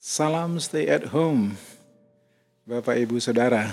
Salam 0.00 0.56
stay 0.56 0.88
at 0.88 1.12
home, 1.12 1.52
Bapak 2.64 2.96
Ibu 3.04 3.20
Saudara, 3.20 3.68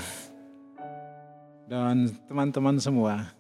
dan 1.71 2.11
teman-teman 2.27 2.75
semua. 2.83 3.32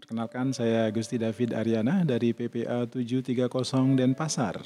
Perkenalkan 0.00 0.56
saya 0.56 0.88
Gusti 0.88 1.20
David 1.20 1.52
Ariana 1.52 2.00
dari 2.00 2.32
PPA 2.32 2.88
730 2.88 3.92
Denpasar. 3.92 4.56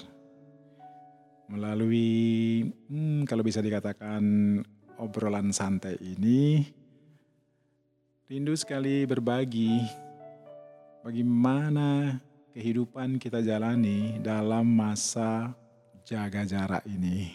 Melalui, 1.51 2.63
hmm, 2.87 3.27
kalau 3.27 3.43
bisa 3.43 3.59
dikatakan 3.59 4.23
obrolan 5.03 5.51
santai 5.51 5.99
ini, 5.99 6.63
rindu 8.31 8.55
sekali 8.55 9.03
berbagi 9.03 9.83
bagaimana 11.03 12.23
kehidupan 12.55 13.19
kita 13.19 13.43
jalani 13.43 14.23
dalam 14.23 14.63
masa 14.63 15.59
jaga 16.11 16.43
jarak 16.43 16.83
ini. 16.91 17.31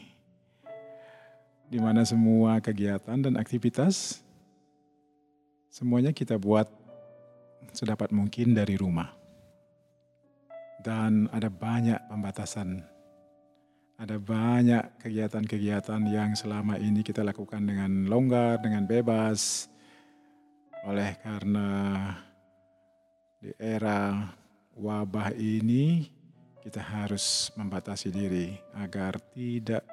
Di 1.71 1.79
mana 1.79 2.03
semua 2.03 2.59
kegiatan 2.59 3.15
dan 3.15 3.39
aktivitas 3.39 4.19
semuanya 5.71 6.11
kita 6.11 6.35
buat 6.35 6.67
sedapat 7.71 8.11
mungkin 8.11 8.51
dari 8.51 8.75
rumah. 8.75 9.15
Dan 10.83 11.31
ada 11.31 11.47
banyak 11.47 11.97
pembatasan. 12.11 12.83
Ada 13.95 14.19
banyak 14.19 14.99
kegiatan-kegiatan 14.99 16.03
yang 16.11 16.35
selama 16.35 16.75
ini 16.75 16.99
kita 16.99 17.23
lakukan 17.23 17.63
dengan 17.63 18.11
longgar, 18.11 18.59
dengan 18.59 18.83
bebas. 18.83 19.71
Oleh 20.83 21.15
karena 21.23 22.11
di 23.39 23.55
era 23.55 24.29
wabah 24.75 25.31
ini 25.39 26.14
kita 26.65 26.81
harus 26.81 27.53
membatasi 27.53 28.09
diri 28.09 28.57
agar 28.73 29.21
tidak 29.37 29.85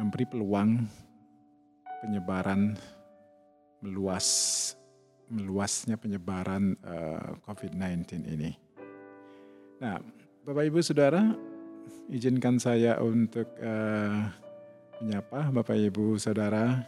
memberi 0.00 0.24
peluang 0.24 0.88
penyebaran 2.00 2.72
meluas 3.84 4.26
meluasnya 5.28 6.00
penyebaran 6.00 6.72
uh, 6.80 7.20
eh, 7.20 7.30
COVID-19 7.44 8.24
ini. 8.32 8.56
Nah, 9.82 10.00
Bapak 10.46 10.64
Ibu 10.72 10.80
Saudara, 10.80 11.20
izinkan 12.08 12.56
saya 12.56 12.96
untuk 13.02 13.50
uh, 13.60 14.30
menyapa 15.02 15.50
Bapak 15.52 15.76
Ibu 15.76 16.16
Saudara 16.16 16.80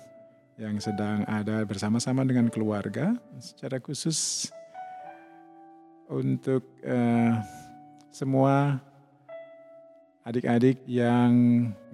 yang 0.56 0.78
sedang 0.80 1.26
ada 1.26 1.66
bersama-sama 1.66 2.24
dengan 2.24 2.48
keluarga 2.48 3.12
secara 3.42 3.82
khusus 3.82 4.48
untuk 6.08 6.62
uh, 6.86 7.36
semua 8.18 8.82
adik-adik 10.26 10.82
yang 10.90 11.30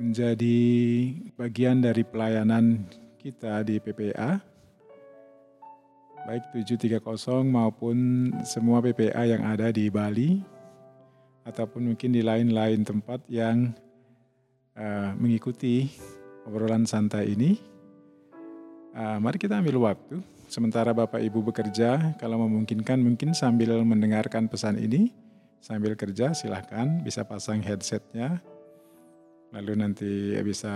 menjadi 0.01 0.61
bagian 1.37 1.85
dari 1.85 2.01
pelayanan 2.01 2.89
kita 3.21 3.61
di 3.61 3.77
PPA, 3.77 4.41
baik 6.25 6.65
730 6.65 7.45
maupun 7.45 7.97
semua 8.41 8.81
PPA 8.81 9.29
yang 9.29 9.45
ada 9.45 9.69
di 9.69 9.93
Bali, 9.93 10.41
ataupun 11.45 11.93
mungkin 11.93 12.17
di 12.17 12.25
lain-lain 12.25 12.89
tempat 12.89 13.21
yang 13.29 13.77
uh, 14.81 15.13
mengikuti 15.21 15.93
obrolan 16.49 16.89
santai 16.89 17.37
ini. 17.37 17.61
Uh, 18.97 19.21
mari 19.21 19.37
kita 19.37 19.61
ambil 19.61 19.93
waktu, 19.93 20.25
sementara 20.49 20.97
Bapak 20.97 21.21
Ibu 21.21 21.53
bekerja, 21.53 22.17
kalau 22.17 22.41
memungkinkan 22.49 22.97
mungkin 22.97 23.37
sambil 23.37 23.77
mendengarkan 23.85 24.49
pesan 24.49 24.81
ini, 24.81 25.13
sambil 25.65 25.97
kerja 25.97 26.37
silahkan 26.37 27.01
bisa 27.01 27.25
pasang 27.25 27.65
headsetnya. 27.65 28.45
Lalu 29.57 29.73
nanti 29.81 30.37
bisa 30.45 30.69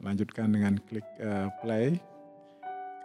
lanjutkan 0.00 0.48
dengan 0.48 0.80
klik 0.88 1.04
uh, 1.20 1.52
play. 1.60 2.00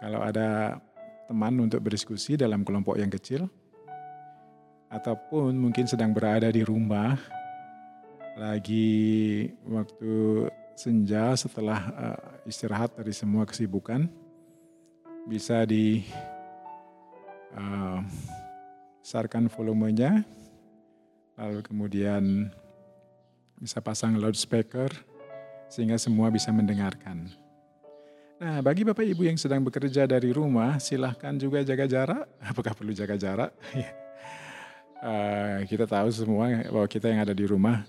Kalau 0.00 0.24
ada 0.24 0.80
teman 1.28 1.60
untuk 1.60 1.84
berdiskusi 1.84 2.40
dalam 2.40 2.64
kelompok 2.64 2.96
yang 2.96 3.12
kecil 3.12 3.44
ataupun 4.88 5.52
mungkin 5.52 5.84
sedang 5.84 6.16
berada 6.16 6.48
di 6.48 6.64
rumah 6.64 7.16
lagi 8.36 9.48
waktu 9.68 10.48
senja 10.76 11.36
setelah 11.36 11.80
uh, 11.92 12.48
istirahat 12.48 12.96
dari 12.96 13.12
semua 13.12 13.44
kesibukan 13.44 14.08
bisa 15.28 15.68
di 15.68 16.02
uh, 17.56 18.00
besarkan 19.00 19.52
volumenya 19.52 20.24
lalu 21.36 21.60
kemudian 21.64 22.52
bisa 23.62 23.78
pasang 23.78 24.18
loudspeaker 24.18 24.90
sehingga 25.70 25.96
semua 25.96 26.28
bisa 26.28 26.52
mendengarkan. 26.52 27.30
Nah, 28.42 28.58
bagi 28.58 28.82
Bapak 28.82 29.06
Ibu 29.06 29.22
yang 29.30 29.38
sedang 29.38 29.62
bekerja 29.62 30.02
dari 30.02 30.34
rumah, 30.34 30.82
silahkan 30.82 31.30
juga 31.38 31.62
jaga 31.62 31.86
jarak. 31.86 32.26
Apakah 32.50 32.74
perlu 32.74 32.90
jaga 32.90 33.14
jarak? 33.14 33.54
uh, 34.98 35.62
kita 35.70 35.86
tahu 35.86 36.10
semua 36.10 36.50
bahwa 36.66 36.90
kita 36.90 37.06
yang 37.06 37.22
ada 37.22 37.30
di 37.30 37.46
rumah, 37.46 37.86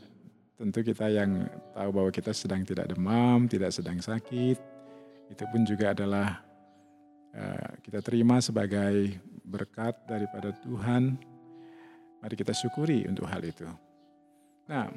tentu 0.53 0.85
kita 0.85 1.09
yang 1.09 1.49
tahu 1.73 1.89
bahwa 1.89 2.09
kita 2.13 2.31
sedang 2.37 2.61
tidak 2.61 2.85
demam, 2.93 3.49
tidak 3.49 3.73
sedang 3.73 3.97
sakit. 3.97 4.61
Itu 5.33 5.43
pun 5.49 5.65
juga 5.65 5.97
adalah 5.97 6.45
uh, 7.33 7.73
kita 7.81 8.05
terima 8.05 8.37
sebagai 8.37 9.17
berkat 9.41 9.97
daripada 10.05 10.53
Tuhan 10.61 11.32
Mari 12.23 12.39
kita 12.39 12.55
syukuri 12.55 13.03
untuk 13.03 13.27
hal 13.27 13.43
itu. 13.43 13.67
Nah, 14.71 14.87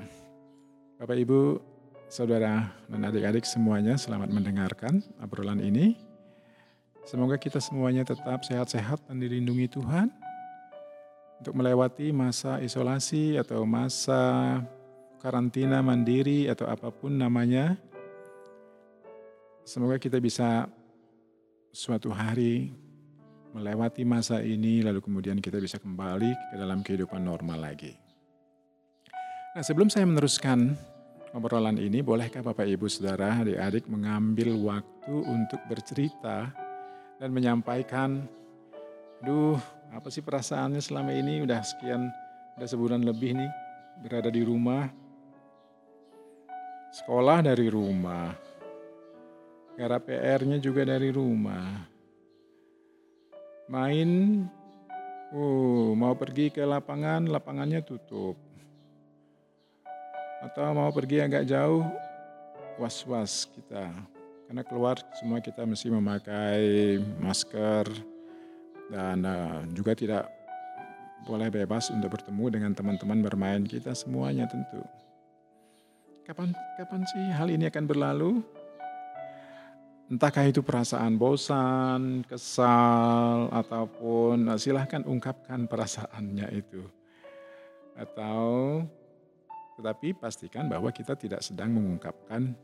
Bapak 0.94 1.18
Ibu, 1.18 1.58
Saudara 2.06 2.70
dan 2.86 3.02
adik-adik 3.02 3.42
semuanya 3.42 3.98
selamat 3.98 4.30
mendengarkan 4.30 5.02
obrolan 5.18 5.58
ini. 5.58 5.98
Semoga 7.02 7.34
kita 7.34 7.58
semuanya 7.58 8.06
tetap 8.06 8.46
sehat-sehat 8.46 9.10
dan 9.10 9.18
dilindungi 9.18 9.66
Tuhan 9.74 10.06
untuk 11.42 11.58
melewati 11.58 12.14
masa 12.14 12.62
isolasi 12.62 13.34
atau 13.42 13.66
masa 13.66 14.62
karantina 15.18 15.82
mandiri 15.82 16.46
atau 16.46 16.70
apa 16.70 16.94
pun 16.94 17.10
namanya. 17.10 17.74
Semoga 19.66 19.98
kita 19.98 20.22
bisa 20.22 20.70
suatu 21.74 22.14
hari 22.14 22.85
melewati 23.56 24.04
masa 24.04 24.44
ini 24.44 24.84
lalu 24.84 25.00
kemudian 25.00 25.40
kita 25.40 25.56
bisa 25.56 25.80
kembali 25.80 26.28
ke 26.52 26.54
dalam 26.60 26.84
kehidupan 26.84 27.24
normal 27.24 27.72
lagi. 27.72 27.96
Nah, 29.56 29.64
sebelum 29.64 29.88
saya 29.88 30.04
meneruskan 30.04 30.76
obrolan 31.32 31.80
ini, 31.80 32.04
bolehkah 32.04 32.44
Bapak 32.44 32.68
Ibu 32.68 32.84
Saudara, 32.92 33.40
adik-adik 33.40 33.88
mengambil 33.88 34.52
waktu 34.60 35.16
untuk 35.24 35.56
bercerita 35.72 36.52
dan 37.16 37.32
menyampaikan, 37.32 38.28
duh, 39.24 39.56
apa 39.88 40.12
sih 40.12 40.20
perasaannya 40.20 40.84
selama 40.84 41.16
ini? 41.16 41.40
Udah 41.40 41.64
sekian, 41.64 42.12
udah 42.60 42.68
sebulan 42.68 43.08
lebih 43.08 43.40
nih 43.40 43.48
berada 44.04 44.28
di 44.28 44.44
rumah, 44.44 44.92
sekolah 46.92 47.40
dari 47.40 47.72
rumah, 47.72 48.36
garap 49.80 50.04
PR-nya 50.04 50.60
juga 50.60 50.84
dari 50.84 51.08
rumah, 51.08 51.95
main, 53.66 54.42
uh, 55.34 55.90
mau 55.94 56.14
pergi 56.14 56.50
ke 56.54 56.62
lapangan, 56.62 57.26
lapangannya 57.26 57.82
tutup. 57.82 58.38
Atau 60.42 60.62
mau 60.74 60.90
pergi 60.94 61.22
agak 61.22 61.46
jauh, 61.48 61.82
was-was 62.78 63.50
kita. 63.50 63.90
Karena 64.46 64.62
keluar 64.62 65.02
semua 65.18 65.42
kita 65.42 65.66
mesti 65.66 65.90
memakai 65.90 66.98
masker 67.18 67.90
dan 68.94 69.26
uh, 69.26 69.66
juga 69.74 69.98
tidak 69.98 70.30
boleh 71.26 71.50
bebas 71.50 71.90
untuk 71.90 72.14
bertemu 72.14 72.44
dengan 72.54 72.70
teman-teman 72.70 73.18
bermain 73.18 73.66
kita 73.66 73.90
semuanya 73.98 74.46
tentu. 74.46 74.78
Kapan 76.22 76.54
kapan 76.78 77.02
sih 77.10 77.26
hal 77.34 77.50
ini 77.50 77.66
akan 77.66 77.84
berlalu? 77.90 78.42
Entahkah 80.06 80.46
itu 80.46 80.62
perasaan 80.62 81.18
bosan, 81.18 82.22
kesal, 82.30 83.50
ataupun 83.50 84.54
eh, 84.54 84.58
silahkan 84.62 85.02
ungkapkan 85.02 85.66
perasaannya 85.66 86.46
itu. 86.54 86.86
Atau 87.98 88.86
tetapi 89.76 90.14
pastikan 90.14 90.70
bahwa 90.70 90.94
kita 90.94 91.18
tidak 91.18 91.42
sedang 91.42 91.74
mengungkapkan 91.74 92.54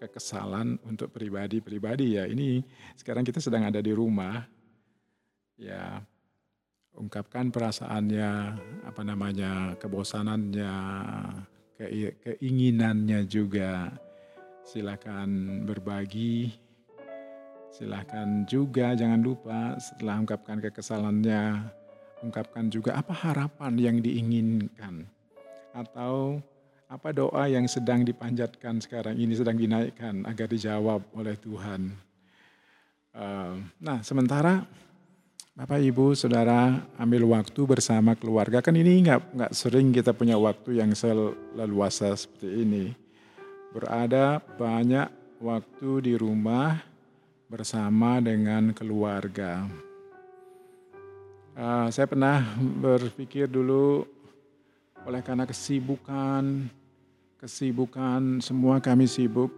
kekesalan 0.00 0.80
untuk 0.88 1.12
pribadi-pribadi 1.12 2.16
ya. 2.16 2.24
Ini 2.24 2.64
sekarang 2.96 3.28
kita 3.28 3.44
sedang 3.44 3.68
ada 3.68 3.84
di 3.84 3.92
rumah. 3.92 4.40
Ya, 5.60 6.00
ungkapkan 6.96 7.52
perasaannya, 7.52 8.32
apa 8.88 9.02
namanya, 9.04 9.76
kebosanannya, 9.76 10.74
keinginannya 11.76 13.28
juga. 13.28 13.92
Silakan 14.64 15.62
berbagi 15.68 16.69
Silahkan 17.70 18.44
juga 18.50 18.98
jangan 18.98 19.22
lupa 19.22 19.78
setelah 19.78 20.18
ungkapkan 20.18 20.58
kekesalannya, 20.58 21.70
ungkapkan 22.26 22.66
juga 22.66 22.98
apa 22.98 23.14
harapan 23.14 23.78
yang 23.78 23.96
diinginkan. 24.02 25.06
Atau 25.70 26.42
apa 26.90 27.14
doa 27.14 27.46
yang 27.46 27.70
sedang 27.70 28.02
dipanjatkan 28.02 28.82
sekarang 28.82 29.14
ini 29.14 29.38
sedang 29.38 29.54
dinaikkan 29.54 30.26
agar 30.26 30.50
dijawab 30.50 31.06
oleh 31.14 31.38
Tuhan. 31.38 31.94
Uh, 33.14 33.62
nah, 33.78 34.02
sementara 34.02 34.66
Bapak 35.54 35.78
Ibu 35.78 36.18
Saudara 36.18 36.82
ambil 36.98 37.22
waktu 37.30 37.62
bersama 37.68 38.18
keluarga 38.18 38.58
kan 38.58 38.74
ini 38.74 39.06
nggak 39.06 39.38
nggak 39.38 39.52
sering 39.54 39.94
kita 39.94 40.10
punya 40.10 40.34
waktu 40.34 40.82
yang 40.82 40.90
seleluasa 40.90 42.18
seperti 42.18 42.66
ini. 42.66 42.84
Berada 43.70 44.42
banyak 44.58 45.38
waktu 45.38 45.90
di 46.10 46.14
rumah 46.18 46.89
bersama 47.50 48.22
dengan 48.22 48.70
keluarga. 48.70 49.66
Uh, 51.58 51.90
saya 51.90 52.06
pernah 52.06 52.46
berpikir 52.78 53.50
dulu 53.50 54.06
oleh 55.02 55.18
karena 55.18 55.42
kesibukan, 55.50 56.70
kesibukan 57.42 58.38
semua 58.38 58.78
kami 58.78 59.10
sibuk. 59.10 59.50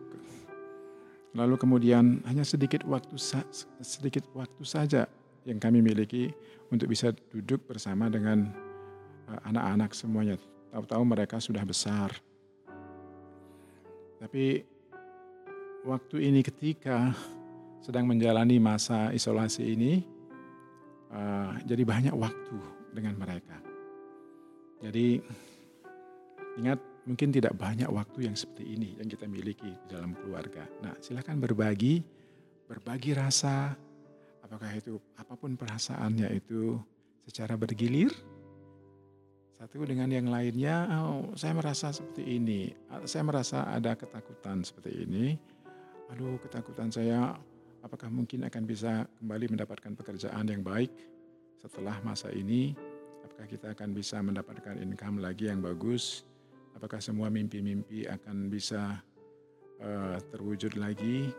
Lalu 1.37 1.61
kemudian 1.61 2.25
hanya 2.25 2.49
sedikit 2.49 2.81
waktu 2.89 3.13
sedikit 3.85 4.25
waktu 4.33 4.65
saja 4.65 5.05
yang 5.45 5.61
kami 5.61 5.85
miliki 5.85 6.33
untuk 6.73 6.89
bisa 6.89 7.13
duduk 7.29 7.61
bersama 7.69 8.09
dengan 8.09 8.49
uh, 9.29 9.41
anak-anak 9.53 9.93
semuanya. 9.93 10.41
Tahu-tahu 10.73 11.05
mereka 11.05 11.37
sudah 11.45 11.61
besar. 11.69 12.17
Tapi 14.17 14.65
waktu 15.85 16.17
ini 16.33 16.41
ketika 16.41 17.13
sedang 17.83 18.07
menjalani 18.07 18.63
masa 18.63 19.11
isolasi 19.11 19.75
ini, 19.75 20.07
uh, 21.11 21.59
jadi 21.67 21.83
banyak 21.83 22.15
waktu 22.15 22.59
dengan 22.95 23.19
mereka. 23.19 23.59
Jadi 24.83 25.19
ingat 26.63 26.79
mungkin 27.03 27.35
tidak 27.35 27.59
banyak 27.59 27.91
waktu 27.91 28.31
yang 28.31 28.39
seperti 28.39 28.79
ini 28.79 28.95
yang 28.99 29.11
kita 29.11 29.27
miliki 29.27 29.75
di 29.75 29.87
dalam 29.91 30.15
keluarga. 30.15 30.63
Nah 30.79 30.95
silahkan 31.03 31.35
berbagi, 31.39 32.03
berbagi 32.71 33.19
rasa, 33.19 33.75
apakah 34.47 34.71
itu 34.79 35.03
apa 35.19 35.35
pun 35.35 35.59
perasaannya 35.59 36.31
itu 36.39 36.79
secara 37.27 37.59
bergilir, 37.59 38.15
satu 39.59 39.83
dengan 39.87 40.11
yang 40.11 40.27
lainnya, 40.27 40.91
oh, 41.07 41.35
saya 41.39 41.55
merasa 41.55 41.95
seperti 41.95 42.27
ini, 42.27 42.75
saya 43.07 43.23
merasa 43.23 43.67
ada 43.71 43.95
ketakutan 43.95 44.67
seperti 44.67 45.07
ini, 45.07 45.39
aduh 46.11 46.39
ketakutan 46.43 46.91
saya 46.91 47.39
apakah 47.83 48.09
mungkin 48.09 48.47
akan 48.47 48.63
bisa 48.65 49.05
kembali 49.19 49.59
mendapatkan 49.59 49.93
pekerjaan 49.99 50.47
yang 50.49 50.63
baik 50.63 50.91
setelah 51.59 51.99
masa 52.07 52.31
ini? 52.31 52.75
Apakah 53.23 53.47
kita 53.47 53.67
akan 53.75 53.91
bisa 53.95 54.19
mendapatkan 54.23 54.79
income 54.79 55.23
lagi 55.23 55.51
yang 55.51 55.63
bagus? 55.63 56.27
Apakah 56.75 57.03
semua 57.03 57.29
mimpi-mimpi 57.29 58.09
akan 58.09 58.49
bisa 58.49 58.99
uh, 59.83 60.17
terwujud 60.33 60.79
lagi? 60.79 61.31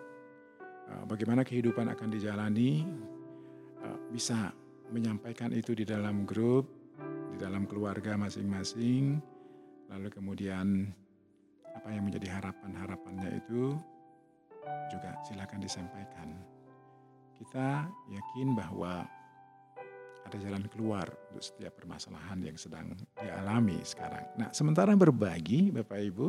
Uh, 0.88 1.04
bagaimana 1.08 1.44
kehidupan 1.44 1.90
akan 1.92 2.08
dijalani? 2.12 2.88
Uh, 3.84 4.00
bisa 4.12 4.52
menyampaikan 4.92 5.52
itu 5.52 5.74
di 5.74 5.84
dalam 5.84 6.24
grup, 6.24 6.70
di 7.34 7.38
dalam 7.42 7.66
keluarga 7.66 8.16
masing-masing. 8.16 9.20
Lalu 9.92 10.08
kemudian 10.12 10.88
apa 11.74 11.90
yang 11.90 12.08
menjadi 12.08 12.40
harapan-harapannya 12.40 13.44
itu 13.44 13.76
juga 14.92 15.18
silakan 15.26 15.60
disampaikan. 15.62 16.28
Kita 17.34 17.88
yakin 18.12 18.56
bahwa 18.56 19.04
ada 20.24 20.38
jalan 20.40 20.64
keluar 20.72 21.06
untuk 21.32 21.44
setiap 21.44 21.76
permasalahan 21.76 22.40
yang 22.40 22.56
sedang 22.56 22.96
dialami 23.20 23.84
sekarang. 23.84 24.24
Nah, 24.40 24.50
sementara 24.56 24.96
berbagi 24.96 25.70
Bapak 25.70 26.00
Ibu 26.00 26.28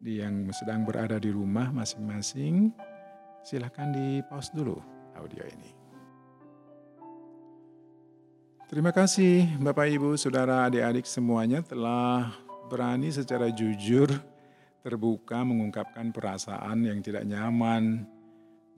di 0.00 0.20
yang 0.20 0.48
sedang 0.52 0.84
berada 0.84 1.20
di 1.20 1.28
rumah 1.28 1.72
masing-masing, 1.72 2.72
silakan 3.44 3.92
di 3.92 4.20
pause 4.24 4.52
dulu 4.52 4.80
audio 5.16 5.44
ini. 5.44 5.70
Terima 8.66 8.90
kasih 8.90 9.62
Bapak 9.62 9.86
Ibu, 9.86 10.18
Saudara, 10.18 10.66
adik-adik 10.66 11.06
semuanya 11.06 11.62
telah 11.62 12.34
berani 12.66 13.14
secara 13.14 13.46
jujur 13.54 14.10
terbuka 14.86 15.42
mengungkapkan 15.42 16.14
perasaan 16.14 16.86
yang 16.86 17.02
tidak 17.02 17.26
nyaman, 17.26 18.06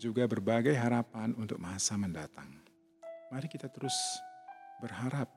juga 0.01 0.25
berbagai 0.25 0.73
harapan 0.73 1.37
untuk 1.37 1.61
masa 1.61 2.01
mendatang. 2.01 2.49
Mari 3.29 3.45
kita 3.45 3.69
terus 3.69 3.93
berharap 4.81 5.29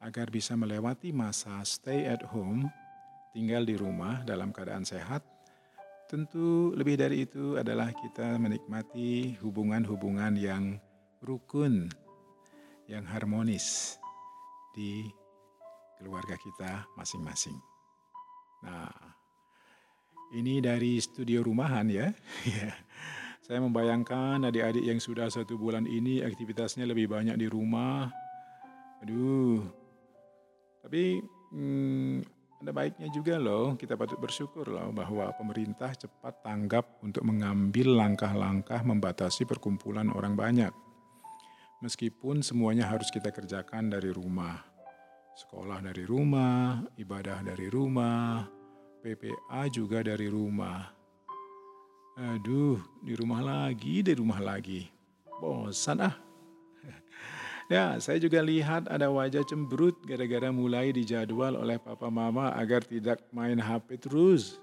agar 0.00 0.32
bisa 0.32 0.56
melewati 0.56 1.12
masa 1.12 1.60
stay 1.68 2.08
at 2.08 2.24
home, 2.32 2.64
tinggal 3.36 3.60
di 3.68 3.76
rumah 3.76 4.24
dalam 4.24 4.56
keadaan 4.56 4.88
sehat. 4.88 5.20
Tentu 6.08 6.72
lebih 6.72 6.96
dari 6.96 7.28
itu 7.28 7.60
adalah 7.60 7.92
kita 7.92 8.40
menikmati 8.40 9.36
hubungan-hubungan 9.44 10.32
yang 10.40 10.80
rukun, 11.20 11.92
yang 12.88 13.04
harmonis 13.04 14.00
di 14.72 15.04
keluarga 16.00 16.40
kita 16.40 16.88
masing-masing. 16.96 17.58
Nah, 18.64 19.17
ini 20.34 20.60
dari 20.60 21.00
studio 21.00 21.44
rumahan 21.44 21.88
ya. 21.88 22.12
ya. 22.58 22.70
Saya 23.40 23.64
membayangkan 23.64 24.44
adik-adik 24.44 24.84
yang 24.84 25.00
sudah 25.00 25.32
satu 25.32 25.56
bulan 25.56 25.88
ini 25.88 26.20
aktivitasnya 26.20 26.84
lebih 26.84 27.08
banyak 27.08 27.36
di 27.40 27.48
rumah. 27.48 28.12
Aduh. 29.00 29.64
Tapi 30.84 31.24
hmm, 31.56 32.16
ada 32.60 32.74
baiknya 32.74 33.08
juga 33.08 33.38
loh, 33.38 33.78
kita 33.78 33.96
patut 33.96 34.18
bersyukur 34.20 34.68
loh 34.68 34.90
bahwa 34.90 35.30
pemerintah 35.38 35.94
cepat 35.94 36.42
tanggap 36.44 37.00
untuk 37.00 37.24
mengambil 37.24 37.96
langkah-langkah 37.96 38.84
membatasi 38.84 39.46
perkumpulan 39.46 40.10
orang 40.12 40.34
banyak. 40.36 40.72
Meskipun 41.78 42.42
semuanya 42.42 42.90
harus 42.90 43.08
kita 43.14 43.30
kerjakan 43.30 43.88
dari 43.88 44.10
rumah. 44.10 44.58
Sekolah 45.38 45.78
dari 45.78 46.02
rumah, 46.02 46.82
ibadah 46.98 47.46
dari 47.46 47.70
rumah, 47.70 48.42
PPA 48.98 49.70
juga 49.70 50.02
dari 50.02 50.26
rumah. 50.26 50.90
Aduh, 52.18 52.82
di 52.98 53.14
rumah 53.14 53.38
lagi, 53.38 54.02
di 54.02 54.10
rumah 54.18 54.42
lagi. 54.42 54.90
Bosan 55.38 56.02
ah. 56.02 56.14
Ya, 57.70 58.00
saya 58.00 58.16
juga 58.16 58.40
lihat 58.40 58.88
ada 58.88 59.12
wajah 59.12 59.44
cemberut 59.44 60.00
gara-gara 60.02 60.48
mulai 60.48 60.88
dijadwal 60.88 61.52
oleh 61.52 61.76
papa 61.76 62.08
mama 62.08 62.50
agar 62.56 62.80
tidak 62.80 63.22
main 63.30 63.60
HP 63.60 64.00
terus. 64.02 64.58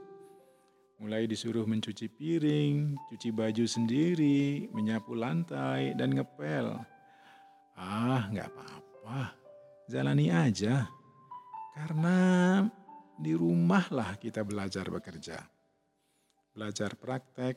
Mulai 0.97 1.29
disuruh 1.29 1.67
mencuci 1.69 2.09
piring, 2.09 2.97
cuci 3.11 3.29
baju 3.29 3.65
sendiri, 3.67 4.67
menyapu 4.73 5.13
lantai, 5.13 5.93
dan 5.93 6.17
ngepel. 6.17 6.75
Ah, 7.77 8.25
nggak 8.31 8.47
apa-apa. 8.51 9.35
Jalani 9.91 10.31
aja. 10.31 10.87
Karena 11.75 12.17
di 13.15 13.31
rumahlah 13.35 14.19
kita 14.19 14.43
belajar 14.43 14.87
bekerja. 14.91 15.39
Belajar 16.55 16.95
praktek, 16.95 17.55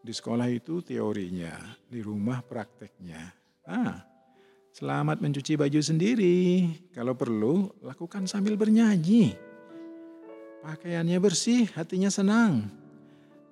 di 0.00 0.12
sekolah 0.12 0.48
itu 0.48 0.80
teorinya, 0.80 1.52
di 1.88 2.00
rumah 2.00 2.40
prakteknya. 2.40 3.20
Ah, 3.68 4.00
selamat 4.72 5.20
mencuci 5.20 5.60
baju 5.60 5.80
sendiri. 5.80 6.68
Kalau 6.96 7.12
perlu, 7.12 7.68
lakukan 7.84 8.24
sambil 8.24 8.56
bernyanyi. 8.56 9.36
Pakaiannya 10.64 11.18
bersih, 11.20 11.68
hatinya 11.76 12.08
senang. 12.08 12.72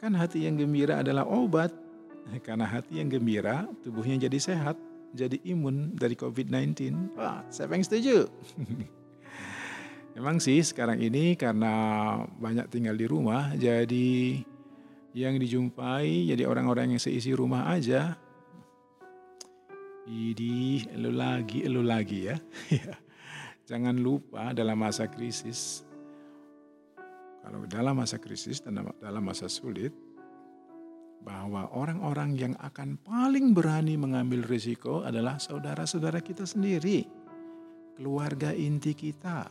Kan 0.01 0.17
hati 0.17 0.45
yang 0.49 0.57
gembira 0.57 1.05
adalah 1.05 1.29
obat. 1.29 1.73
Karena 2.47 2.65
hati 2.65 2.99
yang 3.01 3.13
gembira, 3.13 3.69
tubuhnya 3.85 4.17
jadi 4.25 4.41
sehat, 4.41 4.77
jadi 5.13 5.37
imun 5.45 5.95
dari 5.97 6.17
COVID-19. 6.17 7.17
Wah, 7.17 7.45
siapa 7.53 7.77
yang 7.77 7.85
setuju? 7.85 8.17
Memang 10.17 10.41
sih 10.41 10.65
sekarang 10.65 10.97
ini 11.05 11.37
karena 11.37 12.17
banyak 12.41 12.73
tinggal 12.73 12.97
di 12.97 13.05
rumah, 13.05 13.53
jadi 13.53 14.41
yang 15.13 15.37
dijumpai 15.37 16.33
jadi 16.33 16.49
orang-orang 16.49 16.97
yang 16.97 17.03
seisi 17.05 17.37
rumah 17.37 17.69
aja. 17.69 18.17
Idi, 20.09 20.89
elu 20.89 21.13
lagi, 21.13 21.69
elu 21.69 21.85
lagi 21.85 22.33
ya. 22.33 22.41
Jangan 23.69 24.01
lupa 24.01 24.57
dalam 24.57 24.81
masa 24.81 25.05
krisis, 25.05 25.85
kalau 27.45 27.69
dalam 27.69 28.01
masa 28.01 28.17
krisis 28.17 28.65
dan 28.65 28.89
dalam 28.97 29.21
masa 29.21 29.53
sulit, 29.53 29.93
bahwa 31.21 31.69
orang-orang 31.77 32.39
yang 32.41 32.55
akan 32.65 32.97
paling 33.05 33.53
berani 33.53 34.01
mengambil 34.01 34.49
risiko 34.49 35.05
adalah 35.05 35.37
saudara-saudara 35.37 36.25
kita 36.25 36.47
sendiri, 36.49 37.05
keluarga 37.99 38.55
inti 38.55 38.95
kita, 38.95 39.51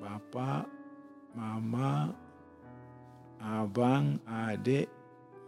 bapak, 0.00 0.64
mama, 1.36 2.10
abang, 3.38 4.16
adik, 4.24 4.88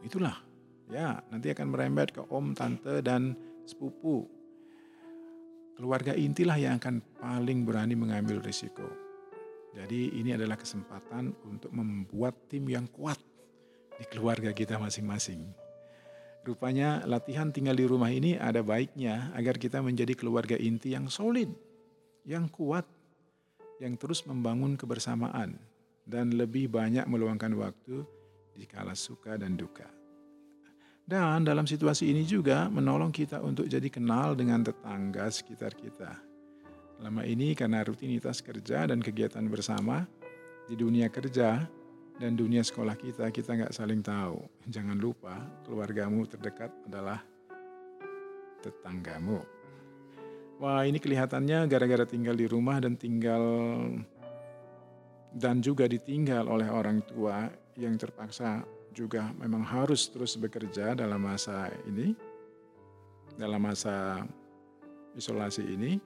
itulah. 0.05 0.37
Ya, 0.93 1.25
nanti 1.33 1.49
akan 1.49 1.73
merembet 1.73 2.13
ke 2.13 2.21
om, 2.29 2.53
tante, 2.53 3.01
dan 3.01 3.33
sepupu. 3.65 4.29
Keluarga 5.73 6.13
intilah 6.13 6.61
yang 6.61 6.77
akan 6.77 7.01
paling 7.17 7.65
berani 7.65 7.97
mengambil 7.97 8.45
risiko. 8.45 8.85
Jadi 9.73 10.21
ini 10.21 10.37
adalah 10.37 10.61
kesempatan 10.61 11.33
untuk 11.49 11.73
membuat 11.73 12.37
tim 12.53 12.69
yang 12.69 12.85
kuat 12.93 13.17
di 13.97 14.05
keluarga 14.05 14.53
kita 14.53 14.77
masing-masing. 14.77 15.49
Rupanya 16.45 17.09
latihan 17.09 17.49
tinggal 17.49 17.79
di 17.79 17.89
rumah 17.89 18.13
ini 18.13 18.37
ada 18.37 18.61
baiknya 18.61 19.33
agar 19.33 19.57
kita 19.57 19.81
menjadi 19.81 20.13
keluarga 20.13 20.61
inti 20.61 20.93
yang 20.93 21.09
solid, 21.09 21.49
yang 22.29 22.53
kuat, 22.53 22.85
yang 23.79 23.97
terus 23.97 24.27
membangun 24.27 24.75
kebersamaan 24.77 25.57
dan 26.05 26.35
lebih 26.35 26.69
banyak 26.69 27.07
meluangkan 27.07 27.55
waktu 27.57 28.05
di 28.53 28.67
kala 28.69 28.93
suka 28.93 29.39
dan 29.39 29.55
duka. 29.55 29.89
Dan 31.03 31.47
dalam 31.47 31.67
situasi 31.67 32.11
ini 32.11 32.23
juga 32.27 32.69
menolong 32.69 33.11
kita 33.11 33.41
untuk 33.43 33.67
jadi 33.67 33.89
kenal 33.91 34.39
dengan 34.39 34.63
tetangga 34.63 35.27
sekitar 35.31 35.75
kita 35.75 36.33
Lama 37.03 37.27
ini 37.27 37.59
karena 37.59 37.83
rutinitas 37.83 38.39
kerja 38.39 38.87
dan 38.87 39.03
kegiatan 39.03 39.43
bersama 39.51 40.07
di 40.71 40.79
dunia 40.79 41.11
kerja 41.11 41.67
dan 42.15 42.39
dunia 42.39 42.63
sekolah 42.63 42.95
kita, 42.95 43.27
kita 43.35 43.59
nggak 43.59 43.75
saling 43.75 43.99
tahu. 43.99 44.39
Jangan 44.71 44.95
lupa 45.03 45.35
keluargamu 45.67 46.23
terdekat 46.31 46.71
adalah 46.87 47.19
tetanggamu. 48.63 49.62
Wah 50.63 50.87
ini 50.87 51.03
kelihatannya 51.03 51.67
gara-gara 51.67 52.07
tinggal 52.07 52.39
di 52.39 52.47
rumah 52.47 52.79
dan 52.79 52.95
tinggal 52.95 53.43
dan 55.35 55.59
juga 55.59 55.91
ditinggal 55.91 56.47
oleh 56.47 56.71
orang 56.71 57.03
tua 57.03 57.51
yang 57.75 57.99
terpaksa 57.99 58.63
juga 58.95 59.35
memang 59.43 59.67
harus 59.67 60.07
terus 60.15 60.39
bekerja 60.39 60.95
dalam 60.95 61.19
masa 61.19 61.67
ini, 61.91 62.15
dalam 63.35 63.59
masa 63.59 64.23
isolasi 65.19 65.67
ini 65.67 65.99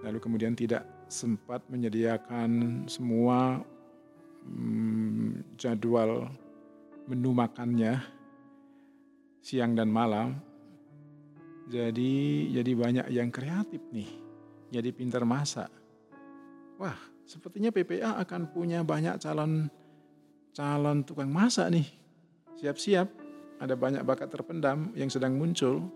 lalu 0.00 0.16
kemudian 0.16 0.56
tidak 0.56 0.88
sempat 1.12 1.60
menyediakan 1.68 2.82
semua 2.88 3.60
hmm, 4.48 5.60
jadwal 5.60 6.24
menu 7.04 7.36
makannya 7.36 8.00
siang 9.44 9.76
dan 9.76 9.92
malam. 9.92 10.40
Jadi 11.72 12.52
jadi 12.52 12.72
banyak 12.76 13.06
yang 13.08 13.32
kreatif 13.32 13.80
nih. 13.88 14.12
Jadi 14.68 14.92
pintar 14.92 15.24
masak. 15.24 15.72
Wah, 16.76 16.96
sepertinya 17.24 17.72
PPA 17.72 18.20
akan 18.20 18.52
punya 18.52 18.84
banyak 18.84 19.16
calon 19.16 19.72
calon 20.52 21.00
tukang 21.00 21.32
masak 21.32 21.72
nih. 21.72 21.88
Siap-siap, 22.60 23.08
ada 23.56 23.72
banyak 23.72 24.04
bakat 24.04 24.28
terpendam 24.28 24.92
yang 24.92 25.08
sedang 25.08 25.32
muncul 25.32 25.88